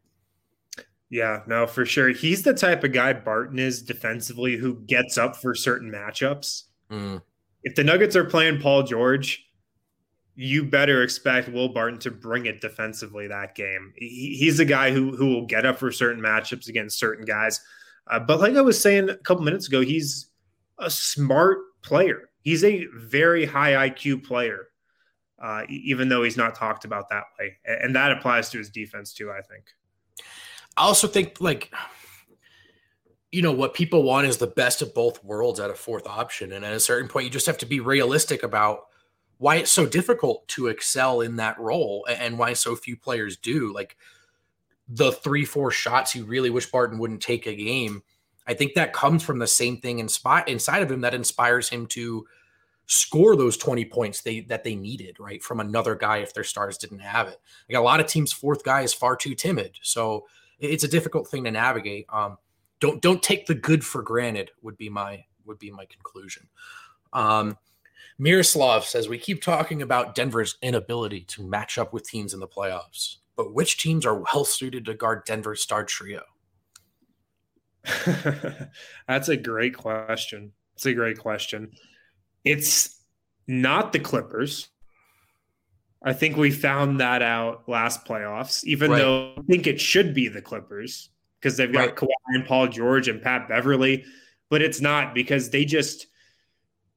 [1.09, 2.09] Yeah, no, for sure.
[2.09, 7.21] He's the type of guy Barton is defensively who gets up for certain matchups Mm.
[7.63, 9.45] If the Nuggets are playing Paul George,
[10.35, 13.93] you better expect Will Barton to bring it defensively that game.
[13.97, 17.59] He, he's a guy who who will get up for certain matchups against certain guys.
[18.09, 20.27] Uh, but like I was saying a couple minutes ago, he's
[20.77, 22.29] a smart player.
[22.41, 24.67] He's a very high IQ player,
[25.41, 27.57] uh, even though he's not talked about that way.
[27.65, 29.65] And that applies to his defense too, I think.
[30.77, 31.73] I also think like
[33.37, 36.51] you know what people want is the best of both worlds at a fourth option.
[36.51, 38.87] And at a certain point you just have to be realistic about
[39.37, 43.71] why it's so difficult to excel in that role and why so few players do.
[43.71, 43.95] Like
[44.89, 48.01] the three four shots you really wish barton wouldn't take a game
[48.47, 51.67] i think that comes from the same thing in spot inside of him that inspires
[51.67, 52.25] him to
[52.87, 56.77] score those 20 points they that they needed right from another guy if their stars
[56.77, 57.37] didn't have it.
[57.69, 59.77] Like a lot of teams fourth guy is far too timid.
[59.81, 60.25] So
[60.57, 62.05] it's a difficult thing to navigate.
[62.09, 62.37] Um
[62.79, 66.47] don't don't take the good for granted would be my would be my conclusion
[67.13, 67.57] um
[68.19, 72.47] Miroslav says we keep talking about Denver's inability to match up with teams in the
[72.47, 76.23] playoffs, but which teams are well suited to guard Denver's star trio?
[79.07, 80.51] That's a great question.
[80.75, 81.71] It's a great question.
[82.43, 83.03] It's
[83.47, 84.69] not the Clippers.
[86.03, 88.99] I think we found that out last playoffs, even right.
[88.99, 91.95] though I think it should be the Clippers because they've got right.
[91.95, 94.05] Kawhi and Paul George and Pat Beverley,
[94.49, 96.07] but it's not because they just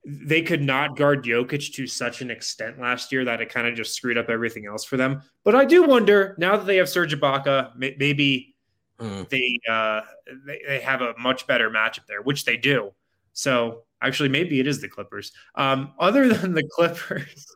[0.05, 3.75] they could not guard Jokic to such an extent last year that it kind of
[3.75, 5.23] just screwed up everything else for them.
[5.45, 8.55] But I do wonder now that they have Serge Ibaka, maybe
[8.99, 9.29] mm.
[9.29, 10.01] they, uh,
[10.47, 12.93] they they have a much better matchup there, which they do.
[13.33, 15.33] So actually, maybe it is the Clippers.
[15.55, 17.47] Um, other than the Clippers,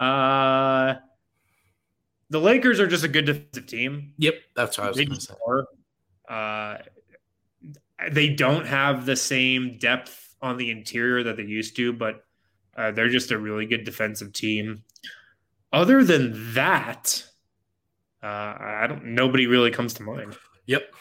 [0.00, 0.94] uh,
[2.30, 4.12] the Lakers are just a good defensive team.
[4.18, 5.34] Yep, that's what I was going to say.
[6.28, 6.78] Uh,
[8.10, 12.24] they don't have the same depth on the interior that they used to, but
[12.76, 14.82] uh, they're just a really good defensive team.
[15.72, 17.24] Other than that,
[18.22, 19.04] uh, I don't.
[19.06, 20.36] Nobody really comes to mind.
[20.66, 20.94] Yep,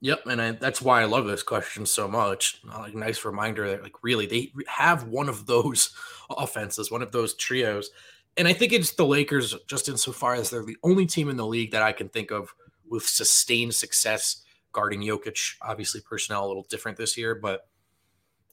[0.00, 2.60] yep, and I, that's why I love this question so much.
[2.64, 5.94] Like, nice reminder that, like, really, they have one of those
[6.30, 7.90] offenses, one of those trios,
[8.36, 11.46] and I think it's the Lakers, just insofar as they're the only team in the
[11.46, 12.54] league that I can think of
[12.88, 14.42] with sustained success
[14.72, 15.54] guarding Jokic.
[15.62, 17.68] Obviously, personnel a little different this year, but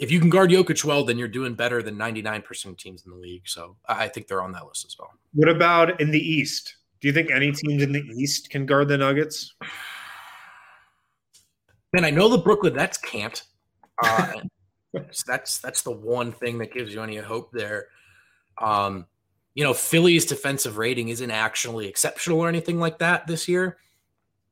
[0.01, 3.11] if you can guard Jokic well, then you're doing better than 99% of teams in
[3.11, 3.47] the league.
[3.47, 5.11] So I think they're on that list as well.
[5.33, 6.75] What about in the East?
[7.01, 9.53] Do you think any teams in the East can guard the Nuggets?
[11.93, 13.43] Man, I know the Brooklyn Nets can't.
[14.03, 14.33] Uh,
[15.11, 17.87] so that's that's the one thing that gives you any hope there.
[18.59, 19.05] Um,
[19.53, 23.77] you know, Philly's defensive rating isn't actually exceptional or anything like that this year,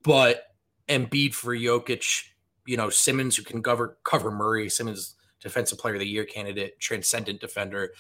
[0.03, 0.43] but
[0.88, 2.25] Embiid for Jokic,
[2.65, 4.69] you know, Simmons who can cover cover Murray.
[4.69, 7.93] Simmons defensive player of the year candidate, transcendent defender.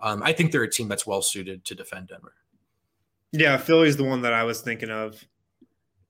[0.00, 2.34] Um, I think they're a team that's well suited to defend Denver.
[3.32, 5.24] Yeah, Philly's the one that I was thinking of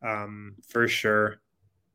[0.03, 1.41] um, for sure.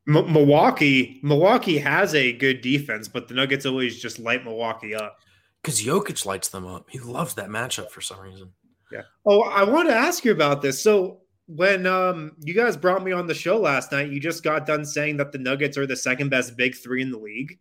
[0.08, 5.20] M- Milwaukee, Milwaukee has a good defense, but the Nuggets always just light Milwaukee up.
[5.68, 6.90] Because Jokic lights them up.
[6.90, 8.54] He loves that matchup for some reason.
[8.90, 9.02] Yeah.
[9.26, 10.82] Oh, I want to ask you about this.
[10.82, 14.66] So when um, you guys brought me on the show last night, you just got
[14.66, 17.60] done saying that the Nuggets are the second best big three in the league.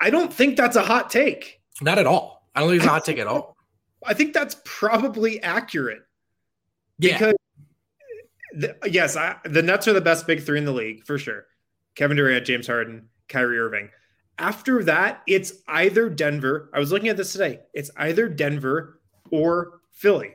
[0.00, 1.60] I don't think that's a hot take.
[1.80, 2.48] Not at all.
[2.52, 3.56] I don't think it's a hot take at all.
[4.04, 6.02] I think that's probably accurate.
[6.98, 7.12] Yeah.
[7.12, 7.34] Because
[8.54, 11.44] the, yes, I, the Nets are the best big three in the league for sure.
[11.94, 13.88] Kevin Durant, James Harden, Kyrie Irving.
[14.38, 16.70] After that, it's either Denver.
[16.74, 17.60] I was looking at this today.
[17.74, 20.32] It's either Denver or Philly,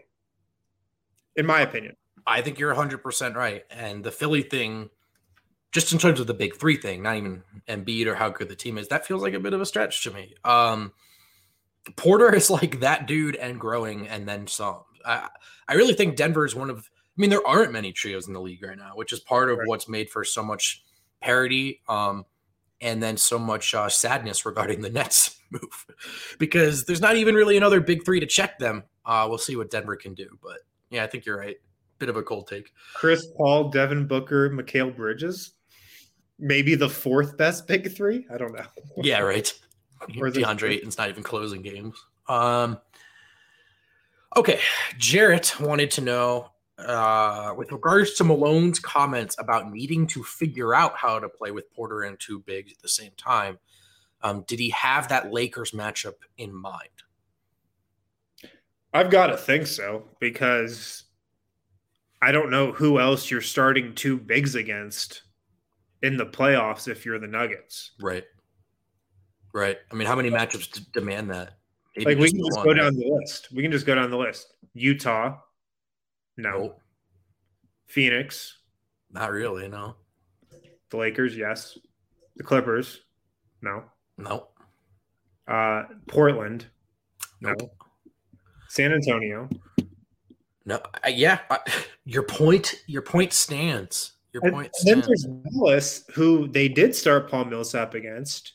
[1.35, 1.95] in my opinion.
[2.25, 3.63] I think you're 100% right.
[3.71, 4.89] And the Philly thing
[5.71, 8.55] just in terms of the big three thing, not even Embiid or how good the
[8.55, 10.33] team is, that feels like a bit of a stretch to me.
[10.43, 10.93] Um,
[11.95, 14.81] Porter is like that dude and growing and then some.
[15.05, 15.29] I,
[15.67, 18.41] I really think Denver is one of, I mean, there aren't many trios in the
[18.41, 19.67] league right now, which is part of right.
[19.67, 20.83] what's made for so much
[21.21, 22.25] parity um,
[22.81, 25.85] and then so much uh, sadness regarding the Nets move
[26.37, 28.83] because there's not even really another big three to check them.
[29.05, 30.27] Uh, we'll see what Denver can do.
[30.41, 30.59] But
[30.89, 31.57] yeah, I think you're right.
[31.99, 32.73] Bit of a cold take.
[32.93, 35.53] Chris Paul, Devin Booker, Mikal Bridges
[36.39, 38.25] maybe the fourth best big three.
[38.31, 38.65] I don't know.
[38.97, 39.51] yeah, right.
[40.19, 41.95] Or DeAndre Ayton's not even closing games.
[42.27, 42.77] Um,
[44.35, 44.59] okay,
[44.97, 50.95] Jarrett wanted to know uh, with regards to Malone's comments about needing to figure out
[50.95, 53.57] how to play with Porter and two bigs at the same time.
[54.21, 56.89] Um, did he have that Lakers matchup in mind?
[58.93, 61.03] I've got to think so because
[62.21, 65.23] I don't know who else you're starting two bigs against
[66.01, 67.91] in the playoffs if you're the Nuggets.
[67.99, 68.23] Right.
[69.53, 69.77] Right.
[69.91, 71.53] I mean, how many matchups demand that?
[71.95, 73.49] Maybe like we can just go down the list.
[73.51, 74.53] We can just go down the list.
[74.73, 75.37] Utah,
[76.37, 76.51] no.
[76.51, 76.81] Nope.
[77.87, 78.57] Phoenix,
[79.11, 79.67] not really.
[79.67, 79.95] No.
[80.89, 81.77] The Lakers, yes.
[82.35, 83.01] The Clippers,
[83.61, 83.83] no.
[84.17, 84.47] No.
[85.47, 86.65] Uh, Portland,
[87.41, 87.55] no.
[88.69, 89.49] San Antonio,
[90.67, 90.75] no.
[90.75, 91.39] Uh, yeah,
[92.05, 92.75] your point.
[92.85, 94.11] Your point stands.
[94.33, 94.71] Your and point.
[94.83, 98.53] Then there's Dallas, who they did start Paul Millsap against.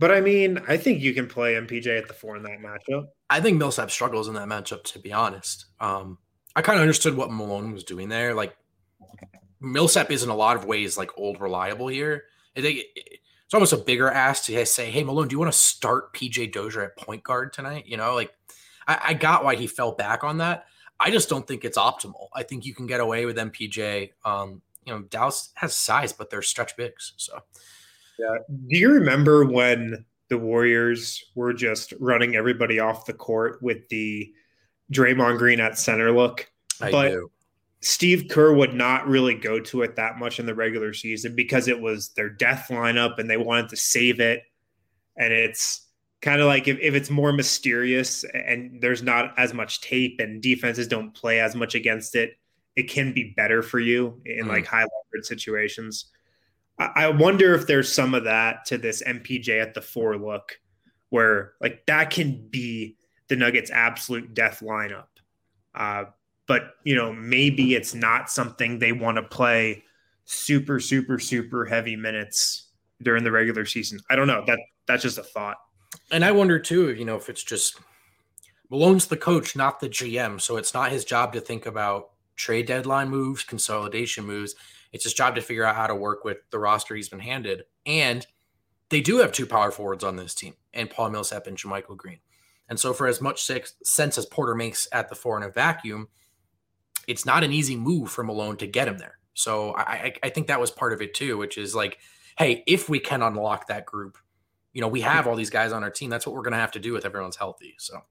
[0.00, 3.04] But I mean, I think you can play MPJ at the four in that matchup.
[3.28, 5.66] I think Millsap struggles in that matchup, to be honest.
[5.78, 6.16] Um,
[6.56, 8.34] I kind of understood what Malone was doing there.
[8.34, 8.56] Like
[9.60, 12.24] Millsap is in a lot of ways like old reliable here.
[12.56, 15.58] I think it's almost a bigger ask to say, "Hey Malone, do you want to
[15.58, 18.32] start PJ Dozier at point guard tonight?" You know, like
[18.86, 20.66] I, I got why he fell back on that.
[20.98, 22.28] I just don't think it's optimal.
[22.34, 24.10] I think you can get away with MPJ.
[24.24, 27.14] Um, you know, Dallas has size, but they're stretch bigs.
[27.16, 27.38] So,
[28.18, 28.36] yeah.
[28.48, 34.32] Do you remember when the Warriors were just running everybody off the court with the
[34.92, 36.50] Draymond Green at center look.
[36.80, 37.30] I but do.
[37.82, 41.66] Steve Kerr would not really go to it that much in the regular season because
[41.66, 44.42] it was their death lineup and they wanted to save it.
[45.16, 45.86] And it's
[46.20, 50.42] kind of like if, if it's more mysterious and there's not as much tape and
[50.42, 52.36] defenses don't play as much against it,
[52.76, 54.48] it can be better for you in Mm.
[54.48, 56.06] like high leverage situations.
[56.78, 60.60] I, I wonder if there's some of that to this MPJ at the four look
[61.08, 62.96] where like that can be
[63.30, 65.06] the Nuggets' absolute death lineup.
[65.74, 66.04] Uh,
[66.46, 69.82] but you know maybe it's not something they want to play
[70.24, 72.70] super super super heavy minutes
[73.02, 75.58] during the regular season i don't know that that's just a thought
[76.12, 77.78] And I wonder too, you know, if it's just
[78.70, 80.40] Malone's the coach, not the GM.
[80.40, 84.54] So it's not his job to think about trade deadline moves, consolidation moves.
[84.92, 87.64] It's his job to figure out how to work with the roster he's been handed.
[87.86, 88.26] And
[88.88, 92.18] they do have two power forwards on this team, and Paul Millsap and JaMychal Green.
[92.70, 93.50] And so, for as much
[93.82, 96.08] sense as Porter makes at the four in a vacuum,
[97.06, 99.18] it's not an easy move for Malone to get him there.
[99.34, 101.98] So I, I, think that was part of it too, which is like,
[102.36, 104.18] hey, if we can unlock that group,
[104.72, 106.10] you know, we have all these guys on our team.
[106.10, 107.74] That's what we're going to have to do if everyone's healthy.
[107.78, 108.02] So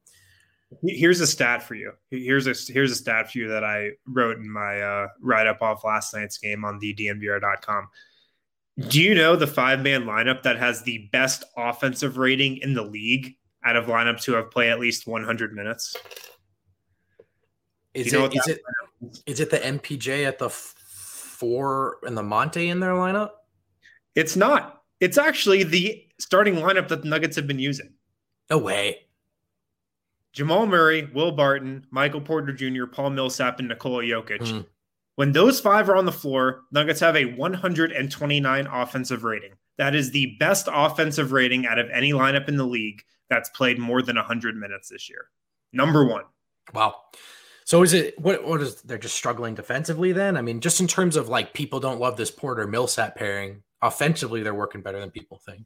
[0.84, 4.38] here's a stat for you here's a here's a stat for you that i wrote
[4.38, 7.88] in my uh, write-up off last night's game on the dnvr.com
[8.88, 13.36] do you know the five-man lineup that has the best offensive rating in the league
[13.64, 15.96] out of lineups who have played at least 100 minutes
[17.94, 18.62] is it is it
[19.26, 23.32] is it the MPJ at the four and the Monte in their lineup?
[24.16, 27.94] it's not it's actually the starting lineup that the nuggets have been using
[28.50, 29.06] No way.
[30.34, 34.42] Jamal Murray, Will Barton, Michael Porter Jr., Paul Millsap, and Nikola Jokic.
[34.42, 34.66] Mhm.
[35.16, 39.54] When those five are on the floor, Nuggets have a 129 offensive rating.
[39.78, 43.80] That is the best offensive rating out of any lineup in the league that's played
[43.80, 45.30] more than 100 minutes this year.
[45.74, 46.24] Number one.
[46.74, 46.96] Wow.
[47.66, 50.38] So is it what what is they're just struggling defensively then?
[50.38, 53.62] I mean, just in terms of like people don't love this Porter Millsap pairing.
[53.82, 55.66] Offensively, they're working better than people think.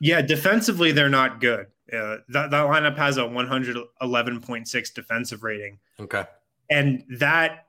[0.00, 1.66] Yeah, defensively, they're not good.
[1.92, 5.78] Uh, that, that lineup has a 111.6 defensive rating.
[6.00, 6.24] Okay.
[6.70, 7.66] and that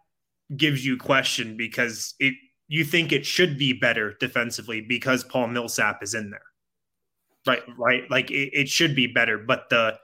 [0.57, 2.33] gives you question because it
[2.67, 6.41] you think it should be better defensively because Paul Millsap is in there,
[7.47, 7.61] right?
[7.77, 9.97] Right, like it, it should be better, but the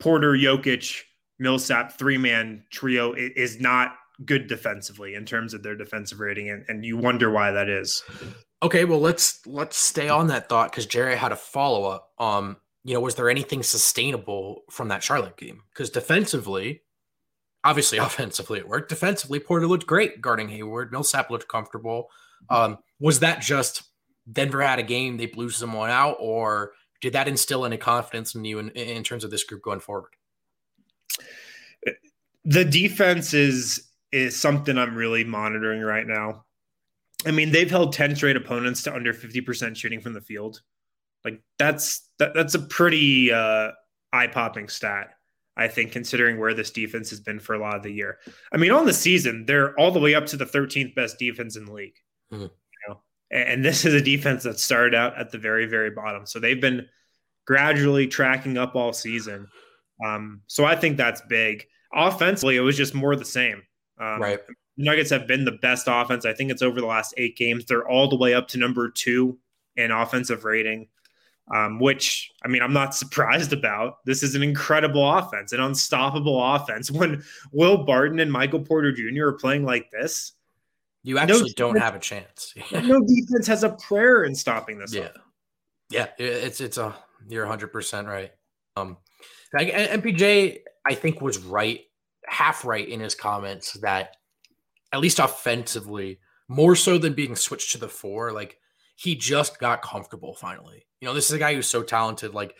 [0.00, 1.02] Porter, Jokic,
[1.38, 6.64] Millsap three man trio is not good defensively in terms of their defensive rating, and,
[6.68, 8.02] and you wonder why that is.
[8.62, 12.12] Okay, well let's let's stay on that thought because Jerry had a follow up.
[12.18, 15.62] Um, you know, was there anything sustainable from that Charlotte game?
[15.72, 16.82] Because defensively,
[17.64, 18.88] obviously offensively it worked.
[18.88, 20.92] Defensively, Porter looked great guarding Hayward.
[20.92, 22.08] Millsap looked comfortable.
[22.48, 23.82] Um, was that just
[24.30, 28.44] Denver had a game, they blew someone out, or did that instill any confidence in
[28.44, 30.12] you in, in terms of this group going forward?
[32.46, 36.44] the defense is is something I'm really monitoring right now.
[37.26, 40.62] I mean, they've held 10 straight opponents to under 50% shooting from the field.
[41.24, 43.72] Like that's that, that's a pretty uh
[44.12, 45.08] eye-popping stat,
[45.56, 48.18] I think, considering where this defense has been for a lot of the year.
[48.52, 51.56] I mean, on the season, they're all the way up to the 13th best defense
[51.56, 51.96] in the league.
[52.32, 52.50] Mhm.
[53.30, 56.26] And, this is a defense that started out at the very, very bottom.
[56.26, 56.86] So they've been
[57.46, 59.48] gradually tracking up all season.
[60.04, 61.66] Um, so I think that's big.
[61.92, 63.62] Offensively, it was just more the same.
[64.00, 64.40] Um, right.
[64.76, 66.26] Nuggets have been the best offense.
[66.26, 67.64] I think it's over the last eight games.
[67.64, 69.38] They're all the way up to number two
[69.76, 70.88] in offensive rating,
[71.54, 74.04] um, which I mean, I'm not surprised about.
[74.04, 76.90] This is an incredible offense, an unstoppable offense.
[76.96, 79.28] When Will Barton and Michael Porter Jr.
[79.28, 80.32] are playing like this,
[81.06, 82.52] You actually No- don't have a chance.
[82.72, 84.92] no defense has a prayer in stopping this.
[84.92, 85.18] yeah offense.
[85.90, 86.96] yeah it's it's a
[87.28, 88.32] you're 100% right
[88.76, 88.96] um
[89.54, 91.80] like mpj i think was right
[92.26, 94.16] half right in his comments that
[94.92, 98.58] at least offensively more so than being switched to the four like
[98.96, 102.54] he just got comfortable finally you know this is a guy who's so talented like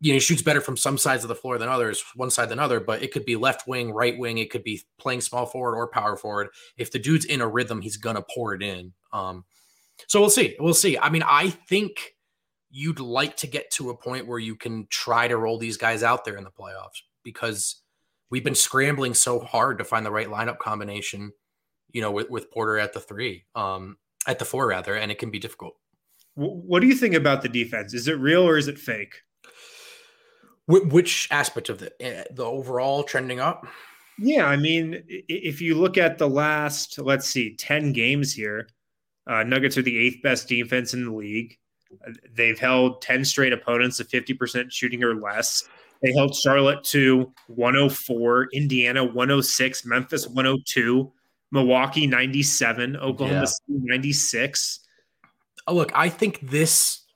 [0.00, 2.48] you know he shoots better from some sides of the floor than others one side
[2.48, 5.46] than other but it could be left wing right wing it could be playing small
[5.46, 8.92] forward or power forward if the dude's in a rhythm he's gonna pour it in
[9.12, 9.44] um
[10.06, 12.14] so we'll see we'll see i mean i think
[12.70, 16.02] you'd like to get to a point where you can try to roll these guys
[16.02, 17.82] out there in the playoffs because
[18.30, 21.32] we've been scrambling so hard to find the right lineup combination,
[21.92, 23.96] you know, with, with Porter at the three, um,
[24.26, 25.74] at the four rather, and it can be difficult.
[26.36, 27.92] What do you think about the defense?
[27.92, 29.14] Is it real or is it fake?
[30.70, 33.66] Wh- which aspect of the eh, the overall trending up?
[34.22, 38.68] Yeah, I mean, if you look at the last, let's see, 10 games here,
[39.26, 41.56] uh, Nuggets are the eighth best defense in the league.
[42.34, 45.66] They've held 10 straight opponents to 50% shooting or less.
[46.02, 51.10] They held Charlotte to 104, Indiana 106, Memphis 102,
[51.50, 53.44] Milwaukee 97, Oklahoma yeah.
[53.46, 54.80] City 96.
[55.66, 57.06] Oh, look, I think this,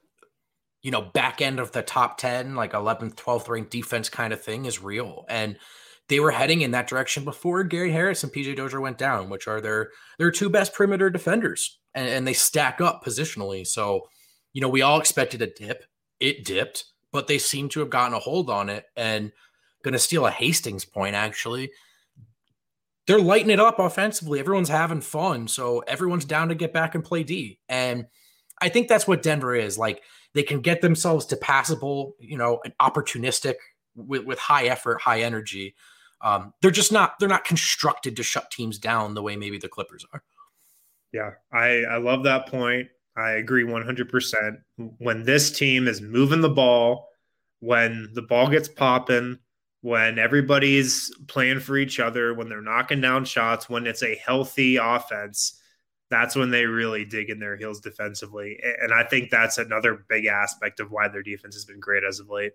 [0.84, 4.40] you know, back end of the top 10, like 11th, 12th ranked defense kind of
[4.40, 5.24] thing is real.
[5.28, 5.58] And
[6.08, 9.48] they were heading in that direction before Gary Harris and PJ Dozier went down, which
[9.48, 11.80] are their their two best perimeter defenders.
[11.94, 13.66] And, and they stack up positionally.
[13.66, 14.02] So,
[14.52, 15.84] you know, we all expected a dip.
[16.20, 19.30] It dipped but they seem to have gotten a hold on it and
[19.84, 21.70] going to steal a Hastings point, actually.
[23.06, 24.40] They're lighting it up offensively.
[24.40, 25.46] Everyone's having fun.
[25.46, 27.60] So everyone's down to get back and play D.
[27.68, 28.06] And
[28.60, 29.78] I think that's what Denver is.
[29.78, 30.02] Like
[30.34, 33.54] they can get themselves to passable, you know, opportunistic
[33.94, 35.74] with, with high effort, high energy.
[36.20, 39.68] Um, they're just not they're not constructed to shut teams down the way maybe the
[39.68, 40.22] Clippers are.
[41.12, 42.88] Yeah, I, I love that point.
[43.16, 44.58] I agree 100%.
[44.98, 47.08] When this team is moving the ball,
[47.60, 49.38] when the ball gets popping,
[49.82, 54.76] when everybody's playing for each other, when they're knocking down shots, when it's a healthy
[54.76, 55.60] offense,
[56.14, 58.58] that's when they really dig in their heels defensively.
[58.80, 62.20] And I think that's another big aspect of why their defense has been great as
[62.20, 62.52] of late.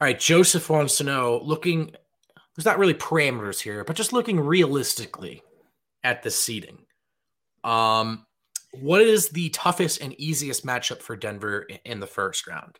[0.00, 0.18] All right.
[0.18, 1.90] Joseph wants to know looking,
[2.54, 5.42] there's not really parameters here, but just looking realistically
[6.04, 6.84] at the seeding.
[7.64, 8.26] Um,
[8.80, 12.78] what is the toughest and easiest matchup for Denver in the first round?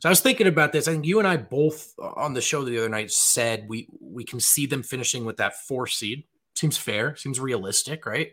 [0.00, 0.88] So I was thinking about this.
[0.88, 3.88] I think you and I both uh, on the show the other night said we
[4.00, 6.24] we can see them finishing with that four seed.
[6.54, 7.16] Seems fair.
[7.16, 8.32] Seems realistic, right?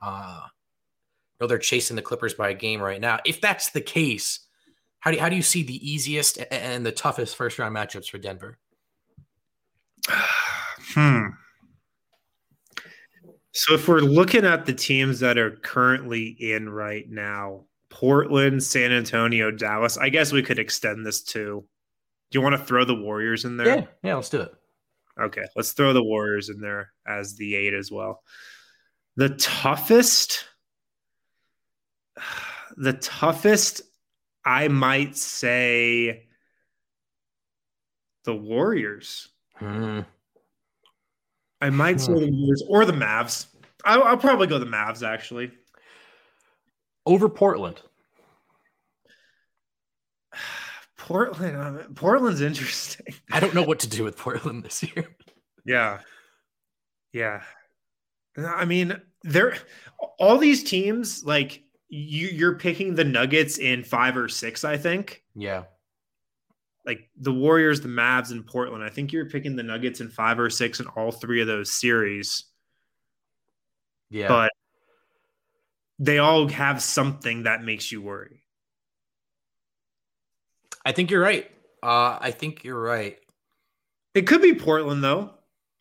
[0.00, 0.46] Uh,
[1.40, 3.18] know they're chasing the Clippers by a game right now.
[3.24, 4.40] If that's the case,
[5.00, 8.08] how do you, how do you see the easiest and the toughest first round matchups
[8.08, 8.58] for Denver?
[10.08, 11.26] hmm.
[13.52, 18.92] So if we're looking at the teams that are currently in right now, Portland, San
[18.92, 21.64] Antonio, Dallas, I guess we could extend this to.
[22.30, 23.66] Do you want to throw the Warriors in there?
[23.66, 24.52] Yeah, yeah, let's do it.
[25.18, 28.22] Okay, let's throw the Warriors in there as the eight as well.
[29.16, 30.44] The toughest,
[32.76, 33.82] the toughest,
[34.44, 36.26] I might say,
[38.24, 39.28] the Warriors.
[39.54, 40.00] Hmm.
[41.62, 43.46] I might say the Warriors or the Mavs.
[43.84, 45.50] I'll, I'll probably go the Mavs actually
[47.06, 47.80] over Portland.
[50.98, 53.14] Portland, uh, Portland's interesting.
[53.30, 55.06] I don't know what to do with Portland this year.
[55.68, 55.98] Yeah,
[57.12, 57.42] yeah.
[58.38, 59.56] I mean, they're
[60.18, 62.28] all these teams like you.
[62.28, 65.22] You're picking the Nuggets in five or six, I think.
[65.34, 65.64] Yeah
[66.86, 68.82] like the Warriors, the Mavs, and Portland.
[68.82, 71.72] I think you're picking the Nuggets in five or six in all three of those
[71.72, 72.44] series.
[74.08, 74.28] Yeah.
[74.28, 74.52] But
[75.98, 78.44] they all have something that makes you worry.
[80.84, 81.50] I think you're right.
[81.82, 83.18] Uh, I think you're right.
[84.14, 85.34] It could be Portland, though.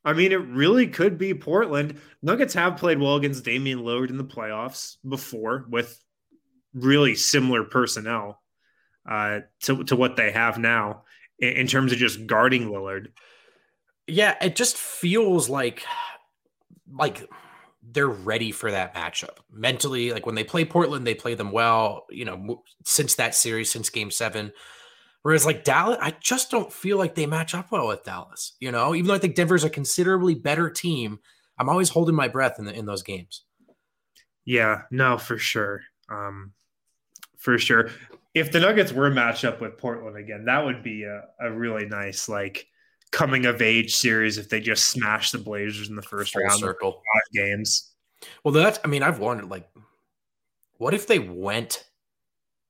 [0.06, 1.99] I mean, it really could be Portland.
[2.22, 5.99] Nuggets have played well against Damian Lillard in the playoffs before with
[6.76, 8.41] really similar personnel
[9.10, 11.03] uh, to to what they have now
[11.39, 13.08] in, in terms of just guarding Lillard.
[14.08, 15.84] Yeah, it just feels like
[16.91, 17.28] like
[17.82, 20.12] they're ready for that matchup mentally.
[20.12, 22.06] Like when they play Portland, they play them well.
[22.12, 24.51] You know, since that series, since Game Seven.
[25.26, 28.53] Whereas like Dallas, I just don't feel like they match up well with Dallas.
[28.59, 31.17] You know, even though I think Denver's a considerably better team,
[31.57, 33.43] I'm always holding my breath in the, in those games.
[34.45, 35.82] Yeah, no, for sure.
[36.09, 36.53] Um,
[37.38, 37.89] for sure
[38.36, 41.88] if the Nuggets were matched up with Portland again, that would be a, a really
[41.88, 42.67] nice like
[43.11, 46.59] coming of age series if they just smash the Blazers in the first Full round
[46.59, 47.93] circle five games.
[48.43, 49.67] Well, that's I mean, I've wondered like,
[50.78, 51.86] what if they went?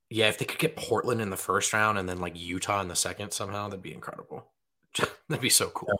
[0.10, 2.88] Yeah, if they could get Portland in the first round and then like Utah in
[2.88, 4.46] the second somehow, that'd be incredible.
[5.30, 6.00] that'd be so cool.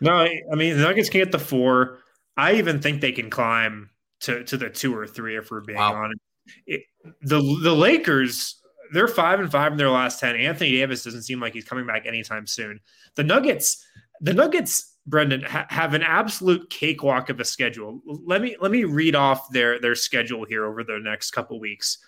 [0.00, 1.98] No, I mean the Nuggets can get the four.
[2.36, 3.90] I even think they can climb
[4.20, 5.94] to to the two or three if we're being wow.
[5.94, 6.20] honest.
[6.66, 6.82] It,
[7.22, 8.60] the the Lakers
[8.92, 10.36] they're five and five in their last ten.
[10.36, 12.80] Anthony Davis doesn't seem like he's coming back anytime soon.
[13.14, 13.84] The Nuggets,
[14.20, 18.00] the Nuggets, Brendan, ha- have an absolute cakewalk of a schedule.
[18.04, 21.98] Let me let me read off their their schedule here over the next couple weeks.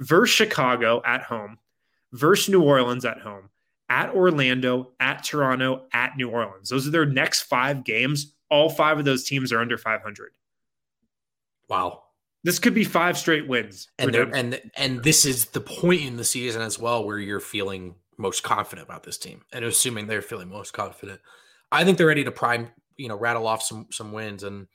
[0.00, 1.58] Versus Chicago at home,
[2.12, 3.50] versus New Orleans at home,
[3.88, 6.68] at Orlando, at Toronto, at New Orleans.
[6.70, 8.34] Those are their next five games.
[8.50, 10.30] All five of those teams are under 500.
[11.68, 12.02] Wow.
[12.42, 13.88] This could be five straight wins.
[13.98, 17.94] And and and this is the point in the season as well where you're feeling
[18.16, 19.42] most confident about this team.
[19.52, 21.20] And assuming they're feeling most confident.
[21.70, 24.66] I think they're ready to prime, you know, rattle off some some wins and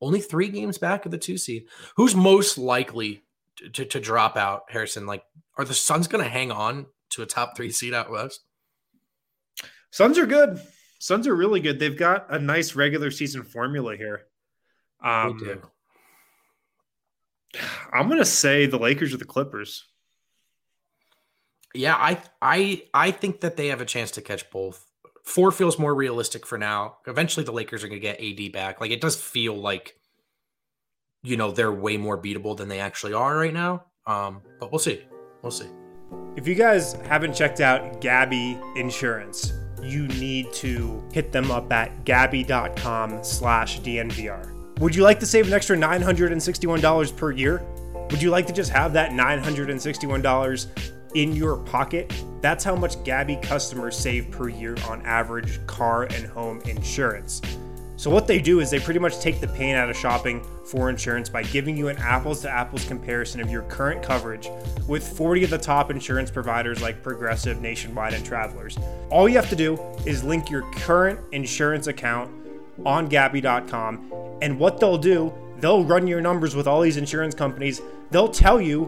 [0.00, 1.66] only three games back of the two seed.
[1.96, 3.22] Who's most likely
[3.72, 5.24] to, to drop out, Harrison, like,
[5.56, 8.40] are the Suns going to hang on to a top three seed out west?
[9.90, 10.60] Suns are good.
[10.98, 11.78] Suns are really good.
[11.78, 14.22] They've got a nice regular season formula here.
[15.02, 15.62] Um, do.
[17.92, 19.84] I'm going to say the Lakers or the Clippers.
[21.74, 24.84] Yeah, I I I think that they have a chance to catch both.
[25.24, 26.98] Four feels more realistic for now.
[27.06, 28.80] Eventually, the Lakers are going to get AD back.
[28.80, 29.96] Like it does feel like,
[31.24, 33.84] you know, they're way more beatable than they actually are right now.
[34.06, 35.04] Um, but we'll see.
[35.42, 35.68] We'll see.
[36.36, 39.52] If you guys haven't checked out Gabi Insurance,
[39.82, 44.78] you need to hit them up at gabi.com slash DNVR.
[44.80, 47.62] Would you like to save an extra $961 per year?
[48.10, 50.68] Would you like to just have that $961
[51.14, 52.12] in your pocket.
[52.40, 57.40] That's how much Gabi customers save per year on average car and home insurance.
[57.96, 60.90] So, what they do is they pretty much take the pain out of shopping for
[60.90, 64.48] insurance by giving you an apples to apples comparison of your current coverage
[64.88, 68.76] with 40 of the top insurance providers like Progressive, Nationwide, and Travelers.
[69.10, 72.30] All you have to do is link your current insurance account
[72.84, 77.80] on Gabi.com, and what they'll do, they'll run your numbers with all these insurance companies.
[78.10, 78.84] They'll tell you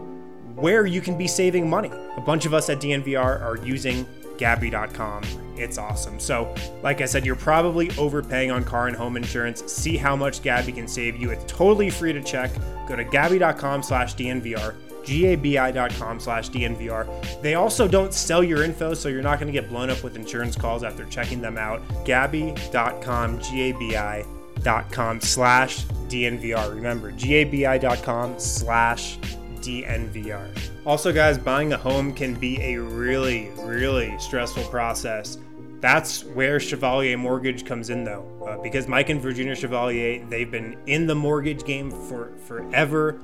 [0.55, 1.91] where you can be saving money.
[2.17, 4.05] A bunch of us at DNVR are using
[4.37, 5.23] Gabi.com.
[5.55, 6.19] It's awesome.
[6.19, 9.71] So, like I said, you're probably overpaying on car and home insurance.
[9.71, 11.31] See how much Gabi can save you.
[11.31, 12.51] It's totally free to check.
[12.87, 17.41] Go to Gabi.com slash DNVR, G-A-B-I.com slash DNVR.
[17.41, 20.15] They also don't sell your info, so you're not going to get blown up with
[20.15, 21.81] insurance calls after checking them out.
[22.05, 26.75] Gabi.com, G-A-B-I.com slash DNVR.
[26.75, 29.17] Remember, G-A-B-I.com slash
[29.59, 30.76] DNVR.
[30.87, 35.37] Also, guys, buying a home can be a really, really stressful process.
[35.81, 40.79] That's where Chevalier Mortgage comes in, though, uh, because Mike and Virginia Chevalier, they've been
[40.85, 43.19] in the mortgage game for forever.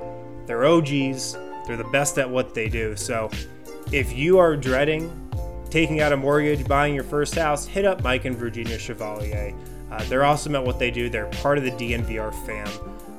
[0.46, 1.38] They're OGs.
[1.66, 2.98] They're the best at what they do.
[2.98, 3.32] So,
[3.94, 5.10] if you are dreading
[5.70, 9.56] taking out a mortgage, buying your first house, hit up Mike and Virginia Chevalier.
[9.90, 11.10] Uh, they're awesome at what they do.
[11.10, 12.68] They're part of the DNVR fam.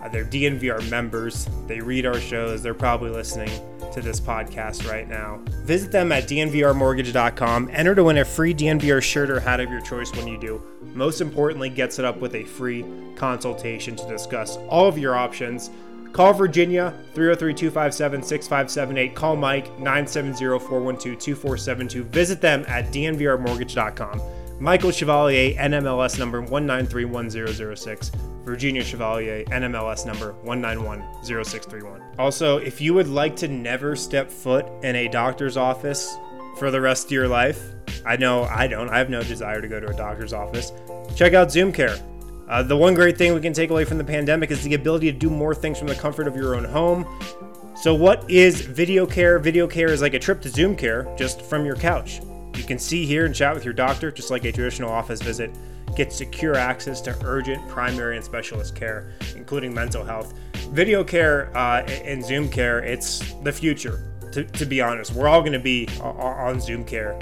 [0.04, 1.48] Uh, they're DNVR members.
[1.66, 2.62] They read our shows.
[2.62, 3.50] They're probably listening
[3.92, 5.40] to this podcast right now.
[5.64, 7.70] Visit them at dnvrmortgage.com.
[7.72, 10.60] Enter to win a free DNVR shirt or hat of your choice when you do.
[10.94, 12.84] Most importantly, get set up with a free
[13.16, 15.70] consultation to discuss all of your options.
[16.12, 19.14] Call Virginia 303 257 6578.
[19.16, 22.04] Call Mike 970 412 2472.
[22.04, 24.20] Visit them at dnvrmortgage.com.
[24.60, 28.10] Michael Chevalier, NMLS number 1931006.
[28.44, 32.18] Virginia Chevalier, NMLS number 1910631.
[32.18, 36.16] Also, if you would like to never step foot in a doctor's office
[36.58, 37.58] for the rest of your life,
[38.04, 40.72] I know I don't, I have no desire to go to a doctor's office,
[41.16, 41.96] check out Zoom Care.
[42.48, 45.10] Uh, the one great thing we can take away from the pandemic is the ability
[45.10, 47.06] to do more things from the comfort of your own home.
[47.76, 49.38] So, what is video care?
[49.38, 52.20] Video care is like a trip to Zoom Care just from your couch.
[52.56, 55.50] You can see, hear, and chat with your doctor just like a traditional office visit.
[55.96, 60.34] Get secure access to urgent, primary, and specialist care, including mental health.
[60.70, 65.12] Video care uh, and Zoom care, it's the future, to, to be honest.
[65.12, 67.18] We're all going to be on Zoom care,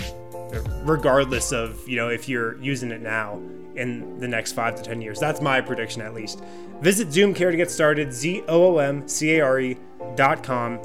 [0.85, 3.41] regardless of, you know, if you're using it now
[3.77, 5.19] in the next five to 10 years.
[5.19, 6.43] That's my prediction, at least.
[6.81, 9.77] Visit Zoom Care to get started, Z O O M C A R E
[10.17, 10.79] dot com,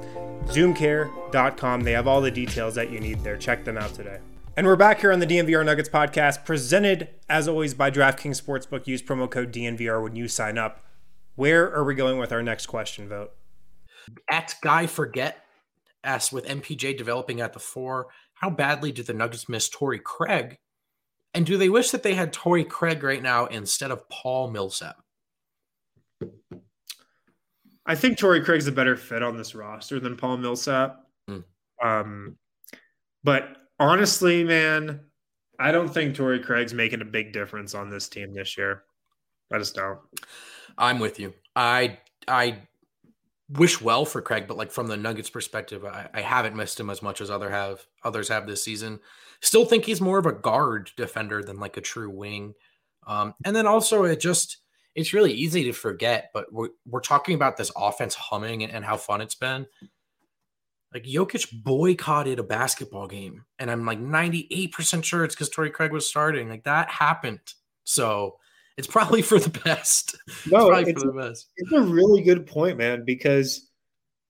[0.45, 1.81] zoomcare.com.
[1.81, 3.37] They have all the details that you need there.
[3.37, 4.19] Check them out today.
[4.57, 8.87] And we're back here on the DNVR Nuggets podcast, presented as always by DraftKings Sportsbook.
[8.87, 10.83] Use promo code DNVR when you sign up.
[11.35, 13.33] Where are we going with our next question vote?
[14.27, 15.43] At Guy Forget
[16.03, 20.57] asks with MPJ developing at the four, how badly do the Nuggets miss Torrey Craig?
[21.35, 24.95] And do they wish that they had Torrey Craig right now instead of Paul Millsap?
[27.85, 30.97] I think Torrey Craig's a better fit on this roster than Paul Millsap.
[31.29, 31.43] Mm.
[31.83, 32.37] Um,
[33.23, 35.01] but honestly, man,
[35.59, 38.83] I don't think Torrey Craig's making a big difference on this team this year.
[39.51, 39.99] I just don't.
[40.77, 41.33] I'm with you.
[41.55, 42.59] I I
[43.49, 46.89] wish well for Craig, but like from the Nuggets perspective, I, I haven't missed him
[46.89, 48.99] as much as other have others have this season.
[49.41, 52.53] Still think he's more of a guard defender than like a true wing.
[53.05, 54.57] Um, and then also it just
[54.95, 58.83] it's really easy to forget, but we're, we're talking about this offense humming and, and
[58.83, 59.67] how fun it's been.
[60.93, 65.91] Like Jokic boycotted a basketball game, and I'm like 98% sure it's because Torrey Craig
[65.91, 66.49] was starting.
[66.49, 67.41] Like that happened.
[67.83, 68.37] So
[68.77, 70.15] it's probably for the best.
[70.49, 73.69] No, it's, it's, a, it's a really good point, man, because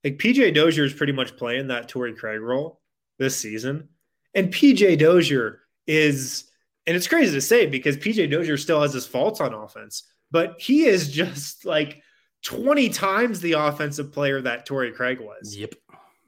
[0.03, 2.81] like PJ Dozier is pretty much playing that Torrey Craig role
[3.19, 3.89] this season.
[4.33, 6.45] And PJ Dozier is,
[6.85, 10.55] and it's crazy to say because PJ Dozier still has his faults on offense, but
[10.59, 12.01] he is just like
[12.43, 15.57] 20 times the offensive player that Torrey Craig was.
[15.57, 15.75] Yep.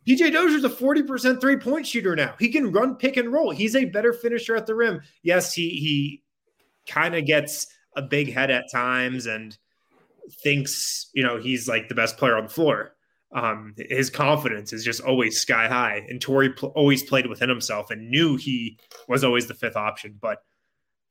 [0.10, 2.34] PJ Dozier's a 40% three point shooter now.
[2.40, 3.52] He can run pick and roll.
[3.52, 5.02] He's a better finisher at the rim.
[5.22, 6.24] Yes, he he
[6.88, 9.56] kind of gets a big head at times and
[10.44, 12.96] thinks, you know, he's like the best player on the floor.
[13.32, 16.04] Um, his confidence is just always sky high.
[16.10, 20.18] And Torrey pl- always played within himself and knew he was always the fifth option.
[20.20, 20.40] But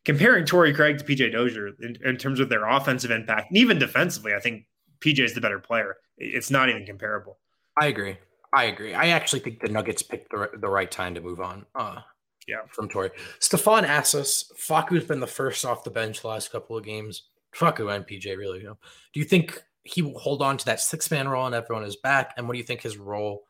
[0.05, 3.79] comparing Torrey Craig to PJ Dozier in, in terms of their offensive impact and even
[3.79, 4.65] defensively, I think
[5.01, 5.97] PJ is the better player.
[6.17, 7.39] It's not even comparable.
[7.81, 8.17] I agree.
[8.53, 8.95] I agree.
[8.95, 11.67] I actually think the Nuggets picked the, the right time to move on.
[11.75, 12.01] Uh,
[12.47, 13.11] yeah, from Torrey.
[13.41, 17.25] Stefan asks us, Facu's been the first off the bench the last couple of games.
[17.53, 18.61] Faku and PJ, really.
[18.61, 18.79] You know.
[19.13, 21.97] Do you think he will hold on to that six man role and everyone is
[21.97, 22.35] back?
[22.37, 23.45] And what do you think his role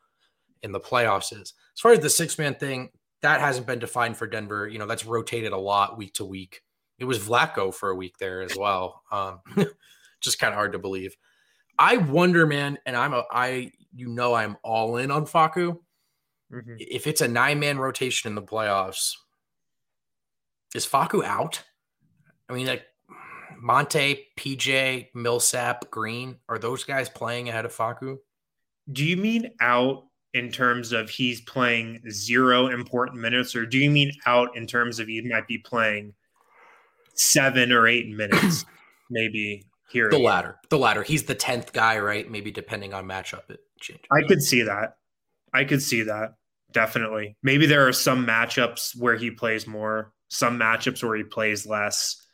[0.63, 1.53] in the playoffs is?
[1.75, 2.89] As far as the six man thing,
[3.21, 4.67] that hasn't been defined for Denver.
[4.67, 6.61] You know, that's rotated a lot week to week.
[6.97, 9.03] It was Vlatko for a week there as well.
[9.11, 9.39] Um,
[10.21, 11.15] just kind of hard to believe.
[11.77, 15.79] I wonder, man, and I'm a I you know I'm all in on Facu.
[16.51, 16.75] Mm-hmm.
[16.79, 19.13] If it's a nine man rotation in the playoffs,
[20.75, 21.63] is Facu out?
[22.49, 22.85] I mean, like
[23.59, 28.17] Monte, PJ, Millsap, Green, are those guys playing ahead of Facu?
[28.91, 33.89] Do you mean out in terms of he's playing zero important minutes, or do you
[33.89, 36.13] mean out in terms of he might be playing
[37.13, 38.65] seven or eight minutes,
[39.09, 40.09] maybe here?
[40.09, 40.57] The latter.
[40.69, 41.03] The latter.
[41.03, 42.29] He's the tenth guy, right?
[42.29, 44.05] Maybe depending on matchup, it changes.
[44.11, 44.97] I could see that.
[45.53, 46.33] I could see that
[46.71, 47.37] definitely.
[47.43, 52.25] Maybe there are some matchups where he plays more, some matchups where he plays less.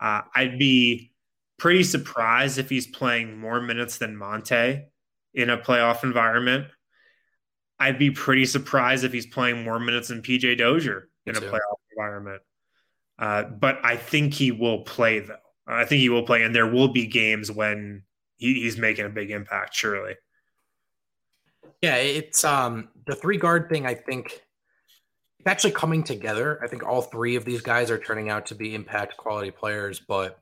[0.00, 1.12] Uh, I'd be
[1.58, 4.84] pretty surprised if he's playing more minutes than Monte
[5.34, 6.66] in a playoff environment.
[7.80, 11.78] I'd be pretty surprised if he's playing more minutes than PJ Dozier in a playoff
[11.96, 12.42] environment.
[13.18, 15.36] Uh, but I think he will play, though.
[15.66, 18.02] I think he will play, and there will be games when
[18.36, 20.14] he, he's making a big impact, surely.
[21.82, 23.86] Yeah, it's um the three guard thing.
[23.86, 24.42] I think
[25.38, 26.60] it's actually coming together.
[26.62, 30.00] I think all three of these guys are turning out to be impact quality players,
[30.00, 30.40] but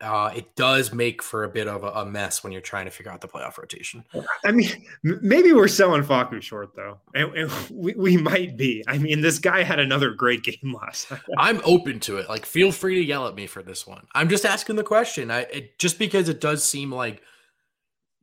[0.00, 2.90] uh, it does make for a bit of a, a, mess when you're trying to
[2.90, 4.04] figure out the playoff rotation.
[4.44, 4.68] I mean,
[5.02, 8.84] maybe we're selling Facu short though, and, and we, we, might be.
[8.86, 11.20] I mean, this guy had another great game last night.
[11.38, 12.28] I'm open to it.
[12.28, 14.06] Like, feel free to yell at me for this one.
[14.14, 15.30] I'm just asking the question.
[15.30, 17.22] I it, just because it does seem like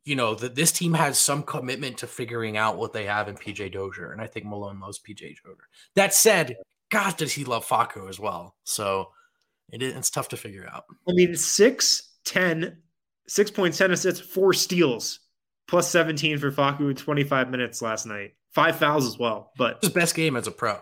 [0.05, 3.35] you know that this team has some commitment to figuring out what they have in
[3.35, 5.67] PJ Dozier, and I think Malone loves PJ Dozier.
[5.95, 6.57] That said,
[6.91, 8.55] God, does he love Facu as well?
[8.63, 9.09] So
[9.71, 10.85] it is, it's tough to figure out.
[11.07, 12.77] I mean, 6, 10,
[13.29, 15.19] 6.10 assists, four steals,
[15.67, 18.33] plus 17 for Facu in 25 minutes last night.
[18.51, 19.51] Five fouls as well.
[19.57, 20.79] But his best game as a pro,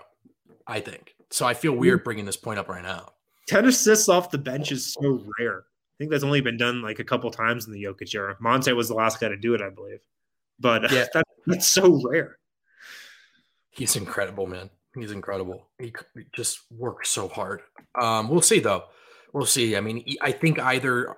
[0.67, 1.15] I think.
[1.29, 1.81] So I feel mm-hmm.
[1.81, 3.13] weird bringing this point up right now.
[3.47, 5.63] 10 assists off the bench is so rare.
[6.01, 8.35] I think that's only been done like a couple times in the Jokic era.
[8.39, 9.99] Monte was the last guy to do it, I believe.
[10.59, 11.05] But yeah.
[11.13, 12.39] that, that's so rare.
[13.69, 14.71] He's incredible, man.
[14.95, 15.67] He's incredible.
[15.77, 15.93] He,
[16.33, 17.61] just works so hard.
[18.01, 18.85] Um, we'll see though.
[19.31, 19.77] We'll see.
[19.77, 21.15] I mean, I think either, I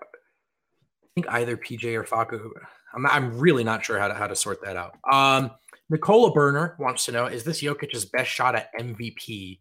[1.15, 2.49] think either PJ or Facu.
[2.93, 4.97] I'm, I'm really not sure how to how to sort that out.
[5.09, 5.51] Um,
[5.89, 9.59] Nicola Burner wants to know: Is this Jokic's best shot at MVP?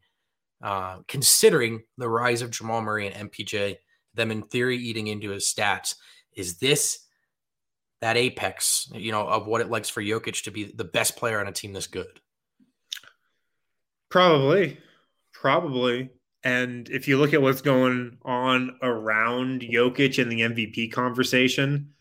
[0.63, 3.79] Uh, considering the rise of Jamal Murray and MPJ,
[4.15, 5.95] them in theory eating into his stats,
[6.35, 7.01] is this
[8.01, 11.39] that apex, you know, of what it likes for Jokic to be the best player
[11.39, 12.21] on a team this good?
[14.09, 14.79] Probably,
[15.33, 16.11] probably.
[16.45, 21.93] And if you look at what's going on around Jokic and the MVP conversation,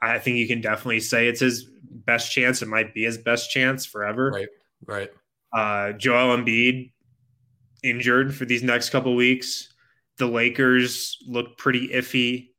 [0.00, 2.62] I think you can definitely say it's his best chance.
[2.62, 4.30] It might be his best chance forever.
[4.30, 4.48] Right,
[4.86, 5.10] right.
[5.52, 6.92] Uh, Joel Embiid
[7.82, 9.72] injured for these next couple weeks.
[10.18, 12.50] The Lakers look pretty iffy.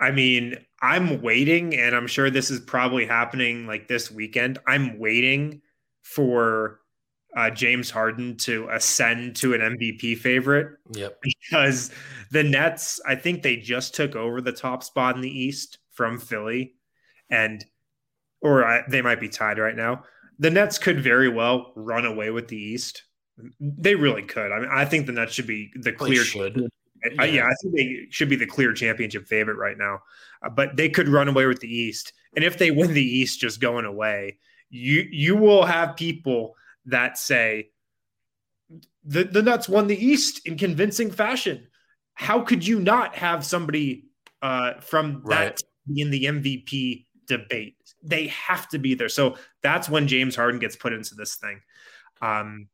[0.00, 4.58] I mean, I'm waiting, and I'm sure this is probably happening like this weekend.
[4.66, 5.62] I'm waiting
[6.02, 6.80] for
[7.36, 10.78] uh, James Harden to ascend to an MVP favorite.
[10.92, 11.20] Yep.
[11.22, 11.90] Because
[12.30, 16.18] the Nets, I think they just took over the top spot in the East from
[16.18, 16.74] Philly,
[17.30, 17.64] and
[18.40, 20.04] or I, they might be tied right now.
[20.38, 23.04] The Nets could very well run away with the East.
[23.60, 24.52] They really could.
[24.52, 26.22] I mean, I think the Nets should be the clear.
[26.24, 26.68] should.
[27.12, 27.24] Yeah.
[27.24, 27.46] yeah.
[27.46, 30.00] I think they should be the clear championship favorite right now.
[30.42, 33.40] Uh, but they could run away with the East, and if they win the East,
[33.40, 34.38] just going away,
[34.70, 36.54] you you will have people
[36.86, 37.70] that say
[39.04, 41.66] the, the Nuts won the East in convincing fashion.
[42.14, 44.06] How could you not have somebody
[44.42, 45.60] uh, from that
[45.94, 47.76] in the MVP debate?
[48.02, 49.08] They have to be there.
[49.08, 51.60] So that's when James Harden gets put into this thing.
[52.22, 52.68] Um,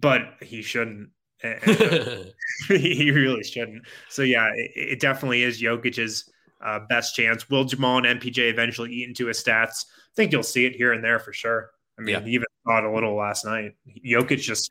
[0.00, 1.10] but he shouldn't.
[2.68, 3.82] he really shouldn't.
[4.08, 6.30] So yeah, it, it definitely is Jokic's
[6.64, 7.48] uh, best chance.
[7.50, 9.84] Will Jamal and MPJ eventually eat into his stats?
[9.86, 11.70] I think you'll see it here and there for sure.
[11.98, 12.20] I mean, yeah.
[12.20, 13.76] he even saw it a little last night.
[14.04, 14.70] Jokic just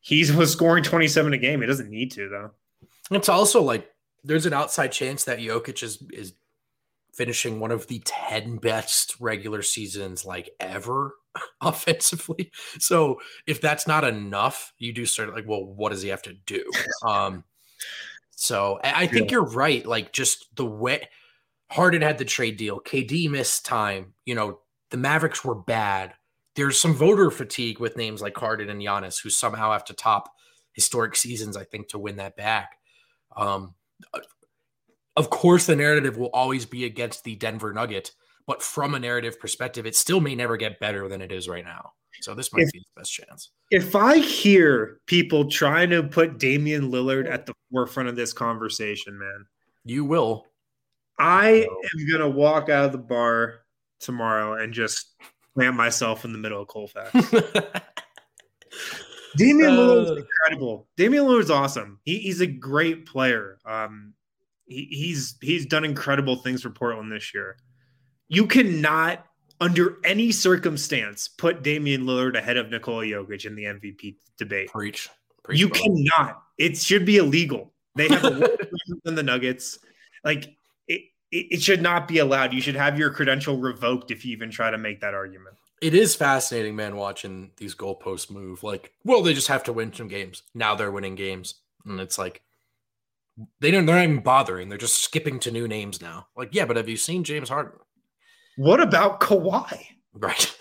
[0.00, 1.60] he was scoring 27 a game.
[1.60, 2.50] He doesn't need to though.
[3.10, 3.90] It's also like
[4.22, 6.34] there's an outside chance that Jokic is is
[7.14, 11.14] finishing one of the 10 best regular seasons like ever
[11.60, 12.50] offensively.
[12.78, 16.34] So if that's not enough, you do start like, well, what does he have to
[16.46, 16.64] do?
[17.06, 17.44] Um
[18.30, 19.36] so I think yeah.
[19.36, 19.84] you're right.
[19.84, 21.08] Like just the way
[21.70, 24.60] Harden had the trade deal, KD missed time, you know,
[24.90, 26.14] the Mavericks were bad
[26.56, 30.32] there's some voter fatigue with names like Harden and Giannis, who somehow have to top
[30.72, 32.76] historic seasons, I think, to win that back.
[33.36, 33.74] Um,
[35.16, 38.12] of course, the narrative will always be against the Denver Nugget,
[38.46, 41.64] but from a narrative perspective, it still may never get better than it is right
[41.64, 41.92] now.
[42.22, 43.50] So this might if, be the best chance.
[43.70, 49.18] If I hear people trying to put Damian Lillard at the forefront of this conversation,
[49.18, 49.46] man,
[49.84, 50.46] you will.
[51.18, 53.60] I am gonna walk out of the bar
[54.00, 55.14] tomorrow and just
[55.54, 57.12] plant myself in the middle of Colfax.
[59.36, 60.88] Damian uh, Lillard is incredible.
[60.96, 62.00] Damian Lillard is awesome.
[62.04, 63.58] He, he's a great player.
[63.64, 64.14] Um,
[64.66, 67.56] he, he's he's done incredible things for Portland this year.
[68.30, 69.26] You cannot,
[69.60, 74.70] under any circumstance, put Damian Lillard ahead of Nikola Jokic in the MVP debate.
[74.70, 75.10] Preach.
[75.42, 76.42] Preach you cannot.
[76.56, 77.72] It should be illegal.
[77.96, 78.56] They have a
[79.04, 79.80] than the Nuggets.
[80.24, 80.54] Like
[81.32, 82.52] it, it should not be allowed.
[82.52, 85.56] You should have your credential revoked if you even try to make that argument.
[85.80, 88.62] It is fascinating, man, watching these goalposts move.
[88.62, 90.42] Like, well, they just have to win some games.
[90.54, 91.54] Now they're winning games.
[91.86, 92.42] And it's like
[93.60, 94.68] they don't they're not even bothering.
[94.68, 96.26] They're just skipping to new names now.
[96.36, 97.78] Like, yeah, but have you seen James Harden?
[98.60, 99.86] What about Kawhi?
[100.12, 100.54] Right.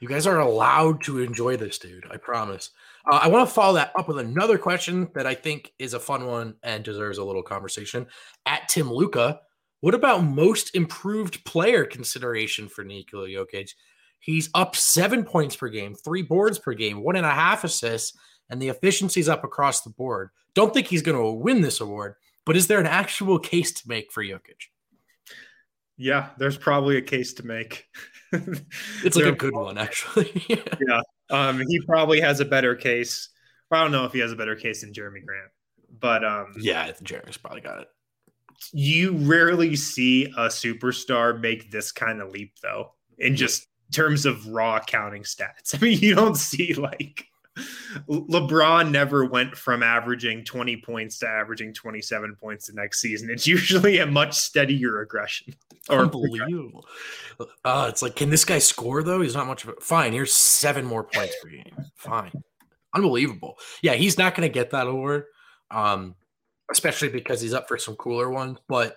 [0.00, 2.04] you guys are allowed to enjoy this, dude.
[2.10, 2.70] I promise.
[3.08, 6.00] Uh, I want to follow that up with another question that I think is a
[6.00, 8.08] fun one and deserves a little conversation.
[8.44, 9.38] At Tim Luca,
[9.82, 13.70] what about most improved player consideration for Nikola Jokic?
[14.18, 18.18] He's up seven points per game, three boards per game, one and a half assists,
[18.50, 20.30] and the efficiency's up across the board.
[20.54, 23.88] Don't think he's going to win this award, but is there an actual case to
[23.88, 24.70] make for Jokic?
[26.00, 27.86] Yeah, there's probably a case to make.
[28.32, 30.44] it's like a good one, actually.
[30.48, 31.02] yeah.
[31.30, 33.28] Um, he probably has a better case.
[33.70, 35.50] I don't know if he has a better case than Jerami Grant,
[36.00, 37.88] but um, yeah, Jerami's probably got it
[38.72, 44.46] you rarely see a superstar make this kind of leap though in just terms of
[44.46, 45.74] raw counting stats.
[45.74, 47.24] I mean, you don't see like
[48.08, 53.30] LeBron never went from averaging 20 points to averaging 27 points the next season.
[53.30, 55.54] It's usually a much steadier aggression.
[55.88, 56.86] Unbelievable.
[57.64, 59.20] Uh, it's like, can this guy score though?
[59.20, 60.12] He's not much of a fine.
[60.12, 61.72] Here's seven more points per game.
[61.94, 62.42] Fine.
[62.94, 63.58] Unbelievable.
[63.82, 65.24] Yeah, he's not going to get that award.
[65.70, 66.16] Um,
[66.70, 68.58] especially because he's up for some cooler ones.
[68.68, 68.96] But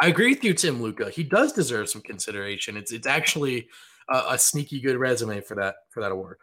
[0.00, 1.10] I agree with you, Tim Luca.
[1.10, 2.76] He does deserve some consideration.
[2.76, 3.68] It's it's actually
[4.08, 6.38] a, a sneaky good resume for that for that award.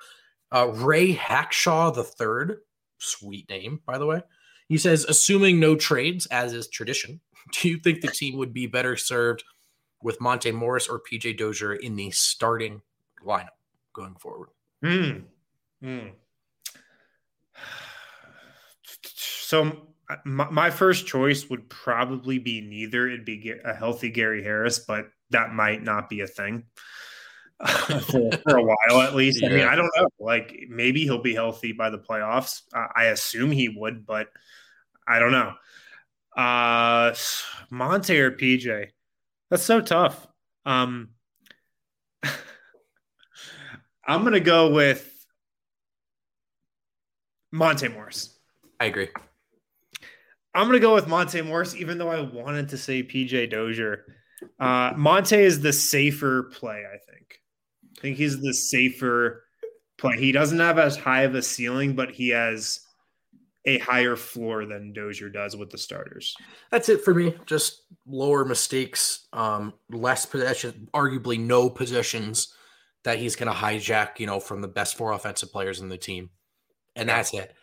[0.51, 2.59] Uh, Ray Hackshaw the third,
[2.99, 4.21] sweet name by the way.
[4.67, 7.21] He says, assuming no trades, as is tradition,
[7.53, 9.43] do you think the team would be better served
[10.01, 12.81] with Monte Morris or PJ Dozier in the starting
[13.25, 13.47] lineup
[13.93, 14.49] going forward?
[14.81, 15.19] Hmm.
[19.49, 19.87] So
[20.25, 23.07] my, my first choice would probably be neither.
[23.07, 26.65] It'd be a healthy Gary Harris, but that might not be a thing
[27.65, 29.41] for, for, a while at least.
[29.41, 29.49] Yeah.
[29.49, 30.07] I mean, I don't know.
[30.19, 32.61] Like maybe he'll be healthy by the playoffs.
[32.73, 34.27] Uh, I assume he would, but
[35.07, 35.53] I don't know.
[36.35, 37.15] Uh,
[37.71, 38.89] Monte or PJ?
[39.49, 40.27] That's so tough.
[40.65, 41.09] Um,
[44.05, 45.25] I'm gonna go with
[47.51, 48.37] Monte Morris.
[48.79, 49.09] I agree.
[50.53, 54.05] I'm gonna go with Monte Morris, even though I wanted to say PJ Dozier.
[54.59, 57.39] Uh, Monte is the safer play, I think.
[57.97, 59.43] I think he's the safer
[59.97, 60.17] play.
[60.17, 62.79] He doesn't have as high of a ceiling, but he has
[63.65, 66.35] a higher floor than Dozier does with the starters.
[66.71, 67.35] That's it for me.
[67.45, 72.53] Just lower mistakes, um, less possession, arguably no possessions
[73.03, 75.97] that he's going to hijack, you know, from the best four offensive players in the
[75.97, 76.29] team.
[76.95, 77.53] And that's it.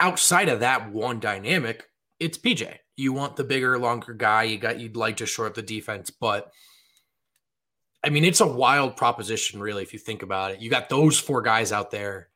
[0.00, 1.84] Outside of that one dynamic,
[2.20, 2.76] it's PJ.
[2.96, 4.44] You want the bigger, longer guy.
[4.44, 6.50] You got you'd like to shore up the defense, but
[8.08, 10.60] I mean, it's a wild proposition, really, if you think about it.
[10.62, 12.30] You got those four guys out there,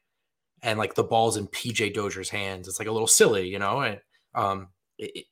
[0.62, 2.68] and like the ball's in PJ Dozier's hands.
[2.68, 3.80] It's like a little silly, you know.
[3.80, 3.98] And
[4.34, 4.68] um,
[4.98, 5.24] it, it,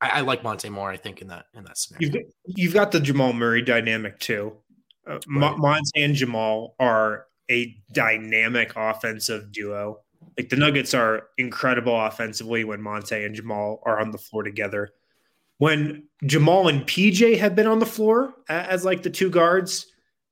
[0.00, 0.88] I, I, like Monte more.
[0.88, 4.20] I think in that in that scenario, you've got, you've got the Jamal Murray dynamic
[4.20, 4.52] too.
[5.04, 5.58] Uh, right.
[5.58, 9.98] Monte and Jamal are a dynamic offensive duo
[10.36, 14.90] like the Nuggets are incredible offensively when Monte and Jamal are on the floor together.
[15.58, 19.86] When Jamal and PJ have been on the floor as, like the two guards,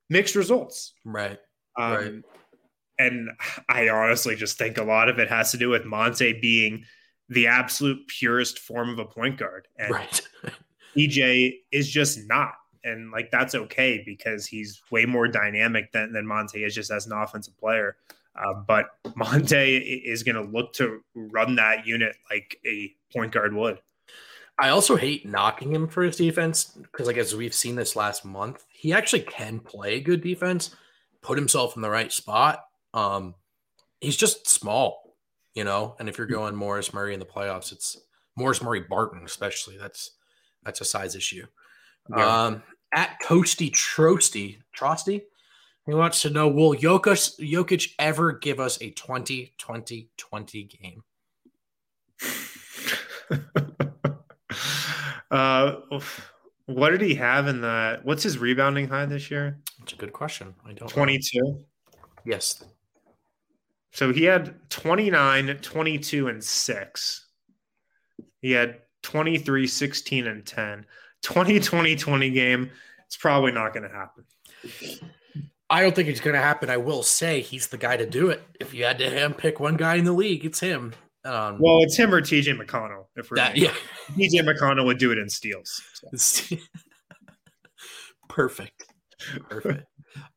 [0.08, 0.94] mixed results.
[1.04, 1.38] Right.
[1.76, 2.12] Um, Right.
[2.98, 3.30] And
[3.68, 6.84] I honestly just think a lot of it has to do with Monte being
[7.30, 9.68] the absolute purest form of a point guard.
[9.78, 10.28] And Right.
[10.96, 12.52] PJ is just not.
[12.84, 17.06] And like that's okay because he's way more dynamic than, than Monte is just as
[17.06, 17.96] an offensive player.
[18.36, 23.54] Uh, but Monte is going to look to run that unit like a point guard
[23.54, 23.80] would.
[24.60, 28.26] I also hate knocking him for his defense because, like, as we've seen this last
[28.26, 30.76] month, he actually can play good defense,
[31.22, 32.64] put himself in the right spot.
[32.92, 33.34] Um,
[34.02, 35.16] he's just small,
[35.54, 35.96] you know.
[35.98, 37.96] And if you're going Morris Murray in the playoffs, it's
[38.36, 39.78] Morris Murray Barton, especially.
[39.78, 40.10] That's
[40.62, 41.46] that's a size issue.
[42.14, 42.44] Yeah.
[42.44, 45.22] Um, at Toasty Trosty Trosty,
[45.86, 51.02] he wants to know: Will Jokic Jokic ever give us a 20-20-20 game?
[55.30, 55.76] uh,
[56.66, 58.00] what did he have in the?
[58.02, 59.58] What's his rebounding high this year?
[59.78, 60.54] That's a good question.
[60.64, 61.64] I don't 22.
[62.24, 62.62] Yes,
[63.92, 67.26] So he had 29, 22, and 6.
[68.42, 70.86] He had 23, 16, and 10.
[71.22, 72.70] 20, 20, 20 game.
[73.06, 74.24] It's probably not going to happen.
[75.70, 76.68] I don't think it's going to happen.
[76.68, 78.42] I will say he's the guy to do it.
[78.60, 80.94] If you had to hand pick one guy in the league, it's him.
[81.24, 83.06] Um, Well, it's him or TJ McConnell.
[83.16, 83.74] If we're that, yeah,
[84.12, 85.82] TJ McConnell would do it in steals.
[86.12, 86.56] So.
[88.28, 88.84] perfect,
[89.48, 89.84] perfect.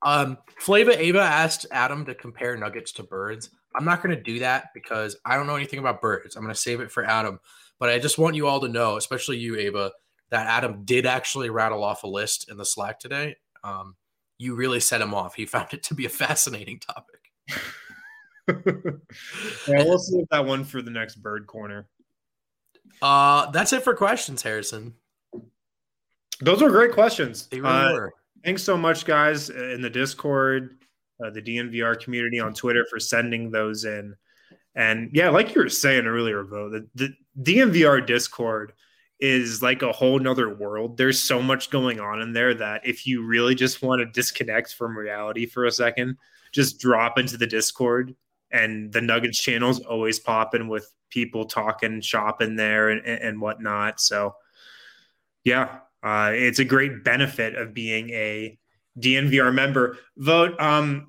[0.01, 3.49] Um, Flava Ava asked Adam to compare nuggets to birds.
[3.75, 6.35] I'm not going to do that because I don't know anything about birds.
[6.35, 7.39] I'm going to save it for Adam.
[7.79, 9.91] But I just want you all to know, especially you, Ava,
[10.29, 13.35] that Adam did actually rattle off a list in the Slack today.
[13.63, 13.95] Um,
[14.37, 15.35] you really set him off.
[15.35, 17.31] He found it to be a fascinating topic.
[18.47, 21.87] yeah, we'll save that one for the next bird corner.
[23.01, 24.93] Uh, that's it for questions, Harrison.
[26.41, 27.47] Those were great questions.
[27.47, 28.13] They really Uh, were.
[28.43, 30.77] Thanks so much, guys, in the Discord,
[31.23, 34.15] uh, the DNVR community on Twitter for sending those in.
[34.75, 38.73] And yeah, like you were saying earlier, Bo, the, the DNVR Discord
[39.19, 40.97] is like a whole nother world.
[40.97, 44.73] There's so much going on in there that if you really just want to disconnect
[44.73, 46.17] from reality for a second,
[46.51, 48.13] just drop into the Discord.
[48.53, 53.99] And the Nuggets channel is always popping with people talking shopping there and, and whatnot.
[53.99, 54.35] So,
[55.43, 58.57] yeah, uh, it's a great benefit of being a
[58.99, 59.97] DNVR member.
[60.17, 60.59] Vote.
[60.59, 61.07] Um,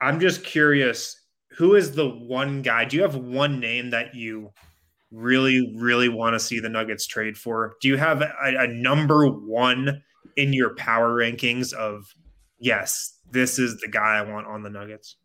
[0.00, 1.16] I'm just curious,
[1.50, 2.84] who is the one guy?
[2.84, 4.50] Do you have one name that you
[5.10, 7.74] really, really want to see the Nuggets trade for?
[7.80, 10.02] Do you have a, a number one
[10.36, 12.12] in your power rankings of
[12.58, 15.16] yes, this is the guy I want on the Nuggets?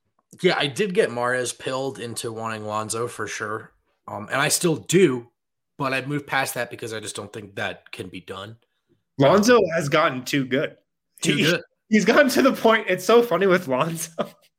[0.41, 3.71] Yeah, I did get Mares pilled into wanting Lonzo for sure.
[4.07, 5.29] Um, and I still do,
[5.77, 8.57] but I've moved past that because I just don't think that can be done.
[9.17, 10.77] Lonzo has gotten too good.
[11.21, 11.61] Too He- good.
[11.89, 12.85] he's gotten to the point.
[12.89, 14.11] It's so funny with Lonzo.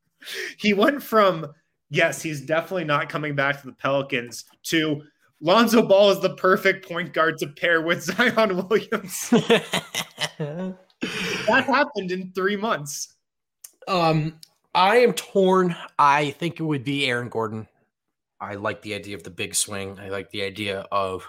[0.58, 1.46] he went from
[1.90, 5.02] yes, he's definitely not coming back to the Pelicans to
[5.40, 9.30] Lonzo Ball is the perfect point guard to pair with Zion Williams.
[10.38, 10.74] that
[11.66, 13.14] happened in three months.
[13.86, 14.38] um,
[14.74, 15.76] I am torn.
[15.98, 17.68] I think it would be Aaron Gordon.
[18.40, 19.98] I like the idea of the big swing.
[19.98, 21.26] I like the idea of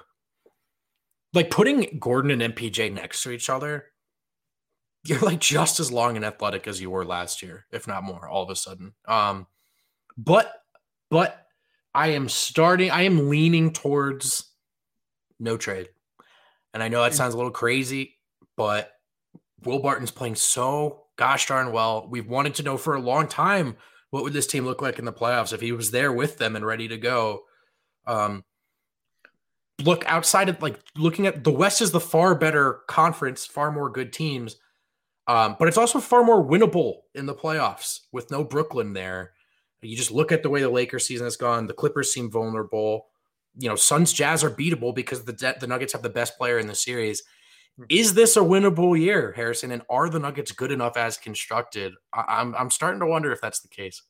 [1.34, 3.86] like putting Gordon and MPJ next to each other.
[5.06, 8.28] You're like just as long and athletic as you were last year, if not more,
[8.28, 8.94] all of a sudden.
[9.08, 9.48] Um,
[10.18, 10.52] but
[11.10, 11.46] but
[11.94, 14.52] I am starting, I am leaning towards
[15.40, 15.90] no trade.
[16.74, 18.18] And I know that sounds a little crazy,
[18.56, 18.92] but
[19.64, 22.08] Will Barton's playing so gosh darn well.
[22.10, 23.76] We've wanted to know for a long time
[24.10, 26.56] what would this team look like in the playoffs if he was there with them
[26.56, 27.42] and ready to go.
[28.08, 28.46] Um,
[29.84, 33.90] look outside of like looking at the West is the far better conference, far more
[33.90, 34.56] good teams.
[35.28, 39.34] Um, but it's also far more winnable in the playoffs with no Brooklyn there.
[39.82, 41.68] You just look at the way the Lakers season has gone.
[41.68, 43.08] The Clippers seem vulnerable.
[43.58, 46.68] You know, Suns Jazz are beatable because the the Nuggets have the best player in
[46.68, 47.24] the series.
[47.88, 49.72] Is this a winnable year, Harrison?
[49.72, 51.94] And are the Nuggets good enough as constructed?
[52.14, 54.02] I, I'm I'm starting to wonder if that's the case.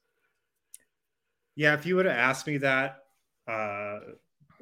[1.56, 3.00] Yeah, if you would have asked me that
[3.48, 4.00] uh,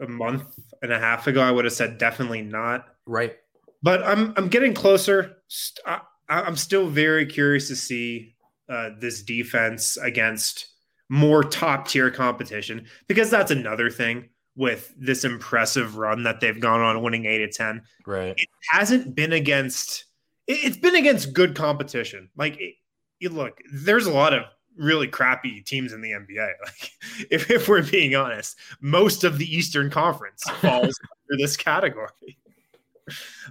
[0.02, 2.86] a month and a half ago, I would have said definitely not.
[3.06, 3.36] Right.
[3.84, 5.38] But I'm I'm getting closer.
[5.86, 8.36] I, I'm still very curious to see
[8.70, 10.68] uh, this defense against
[11.10, 14.28] more top tier competition because that's another thing
[14.58, 17.84] with this impressive run that they've gone on, winning eight to ten.
[18.06, 18.34] Right.
[18.38, 20.06] It hasn't been against.
[20.48, 22.30] It, it's been against good competition.
[22.36, 24.44] Like, it, look, there's a lot of
[24.76, 26.54] really crappy teams in the NBA.
[26.66, 26.92] Like,
[27.32, 31.00] if, if we're being honest, most of the Eastern Conference falls
[31.32, 32.10] under this category.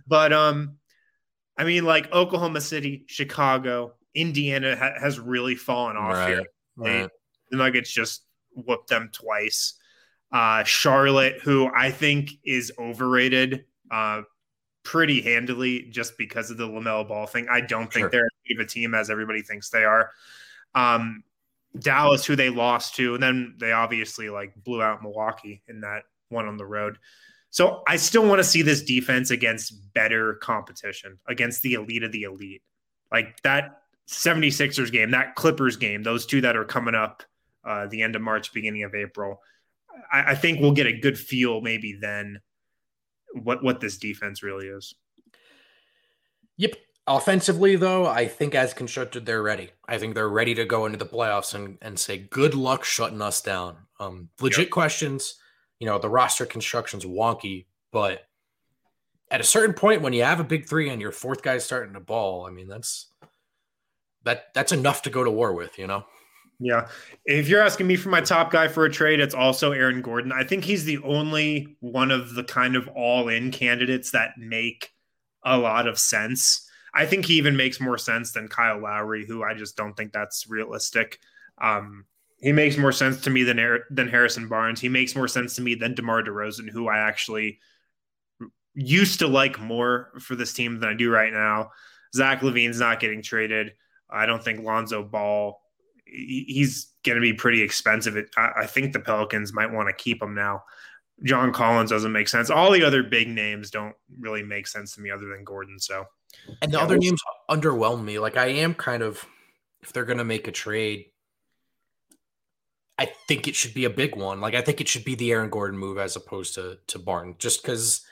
[0.06, 0.76] but um,
[1.56, 6.44] I mean, like Oklahoma City, Chicago, Indiana ha- has really fallen off right, here.
[6.76, 7.10] Right.
[7.50, 8.22] The Nuggets just
[8.54, 9.74] whooped them twice.
[10.32, 14.22] Uh, Charlotte, who I think is overrated, uh,
[14.82, 17.46] pretty handily just because of the LaMelo Ball thing.
[17.50, 18.10] I don't think sure.
[18.10, 20.10] they're as a team as everybody thinks they are.
[20.74, 21.24] Um,
[21.78, 26.04] Dallas, who they lost to, and then they obviously like blew out Milwaukee in that
[26.28, 26.98] one on the road.
[27.50, 32.12] So I still want to see this defense against better competition, against the elite of
[32.12, 32.62] the elite.
[33.10, 37.22] Like that 76ers game, that Clippers game, those two that are coming up
[37.64, 39.40] uh, the end of March, beginning of April.
[40.12, 42.40] I, I think we'll get a good feel maybe then
[43.42, 44.94] what what this defense really is.
[46.56, 46.76] Yep.
[47.08, 49.70] Offensively, though, I think as constructed, they're ready.
[49.88, 53.22] I think they're ready to go into the playoffs and, and say, good luck shutting
[53.22, 53.76] us down.
[54.00, 54.70] Um, legit yep.
[54.70, 55.36] questions.
[55.78, 58.26] You know, the roster construction's wonky, but
[59.30, 61.94] at a certain point, when you have a big three and your fourth guy's starting
[61.94, 63.08] to ball, I mean, that's
[64.24, 66.04] that that's enough to go to war with, you know.
[66.58, 66.88] Yeah.
[67.24, 70.32] If you're asking me for my top guy for a trade, it's also Aaron Gordon.
[70.32, 74.90] I think he's the only one of the kind of all in candidates that make
[75.44, 76.68] a lot of sense.
[76.94, 80.12] I think he even makes more sense than Kyle Lowry, who I just don't think
[80.12, 81.18] that's realistic.
[81.60, 82.06] Um,
[82.38, 84.80] he makes more sense to me than than Harrison Barnes.
[84.80, 87.58] He makes more sense to me than DeMar DeRozan, who I actually
[88.74, 91.70] used to like more for this team than I do right now.
[92.14, 93.72] Zach LaVine's not getting traded.
[94.08, 95.60] I don't think Lonzo Ball
[96.06, 98.16] he's going to be pretty expensive.
[98.36, 100.62] I, I think the Pelicans might want to keep him now.
[101.22, 102.50] John Collins doesn't make sense.
[102.50, 105.78] All the other big names don't really make sense to me other than Gordon.
[105.78, 106.04] So,
[106.60, 108.18] and the yeah, other we'll names underwhelm me.
[108.18, 109.24] Like I am kind of,
[109.80, 111.06] if they're going to make a trade,
[112.98, 114.40] I think it should be a big one.
[114.40, 117.34] Like I think it should be the Aaron Gordon move as opposed to to Barton,
[117.38, 118.02] just because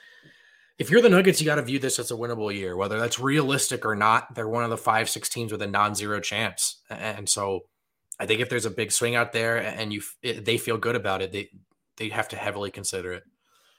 [0.78, 3.18] if you're the Nuggets, you got to view this as a winnable year, whether that's
[3.18, 4.34] realistic or not.
[4.34, 7.64] They're one of the five, six teams with a non-zero chance, and so
[8.19, 11.23] I think if there's a big swing out there and you they feel good about
[11.23, 11.51] it, they
[11.97, 13.25] they have to heavily consider it.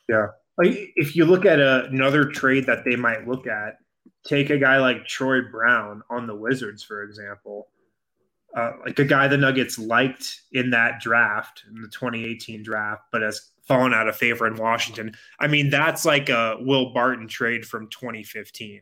[0.10, 0.28] Yeah,
[0.60, 3.78] if you look at a, another trade that they might look at,
[4.26, 7.68] take a guy like Troy Brown on the Wizards, for example.
[8.56, 13.22] Uh, like a guy the Nuggets liked in that draft, in the 2018 draft, but
[13.22, 15.14] has fallen out of favor in Washington.
[15.40, 18.82] I mean, that's like a Will Barton trade from 2015.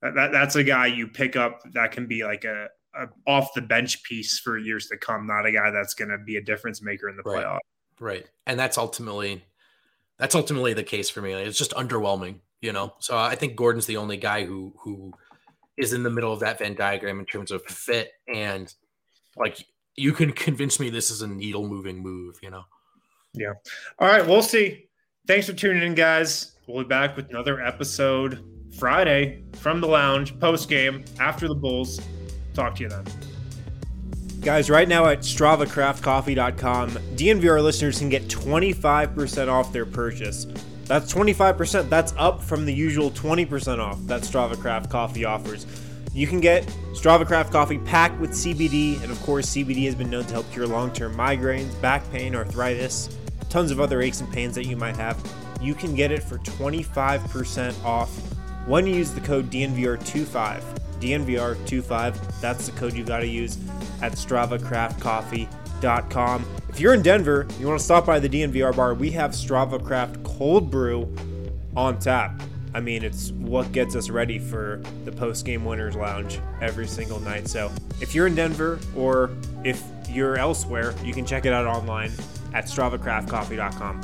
[0.00, 2.68] That, that, that's a guy you pick up that can be like a,
[2.98, 6.18] a off the bench piece for years to come, not a guy that's going to
[6.18, 7.44] be a difference maker in the right.
[7.44, 7.58] playoff.
[8.00, 9.44] Right, and that's ultimately
[10.18, 11.32] that's ultimately the case for me.
[11.32, 12.94] It's just underwhelming, you know.
[12.98, 15.12] So I think Gordon's the only guy who who
[15.76, 18.72] is in the middle of that Venn diagram in terms of fit and
[19.36, 19.66] like
[19.96, 22.64] you can convince me this is a needle moving move, you know.
[23.32, 23.52] Yeah.
[23.98, 24.88] All right, we'll see.
[25.26, 26.52] Thanks for tuning in, guys.
[26.66, 28.44] We'll be back with another episode
[28.78, 32.00] Friday from the lounge, post game after the Bulls.
[32.54, 33.04] Talk to you then.
[34.40, 40.46] Guys, right now at StravaCraftCoffee.com, DNVR listeners can get 25% off their purchase.
[40.84, 41.88] That's 25%.
[41.88, 45.66] That's up from the usual 20% off that StravaCraft Coffee offers.
[46.12, 50.24] You can get StravaCraft Coffee packed with CBD, and of course, CBD has been known
[50.26, 53.16] to help cure long term migraines, back pain, arthritis,
[53.48, 55.18] tons of other aches and pains that you might have.
[55.60, 58.10] You can get it for 25% off
[58.66, 60.83] when you use the code DNVR25.
[60.94, 62.40] DNVR25.
[62.40, 63.58] That's the code you got to use
[64.02, 66.46] at StravaCraftCoffee.com.
[66.68, 69.84] If you're in Denver, you want to stop by the DNVR bar, we have Strava
[69.84, 71.14] Craft Cold Brew
[71.76, 72.40] on tap.
[72.74, 77.20] I mean, it's what gets us ready for the post game winners lounge every single
[77.20, 77.46] night.
[77.46, 77.70] So
[78.00, 79.30] if you're in Denver or
[79.62, 82.10] if you're elsewhere, you can check it out online
[82.52, 84.02] at StravaCraftCoffee.com.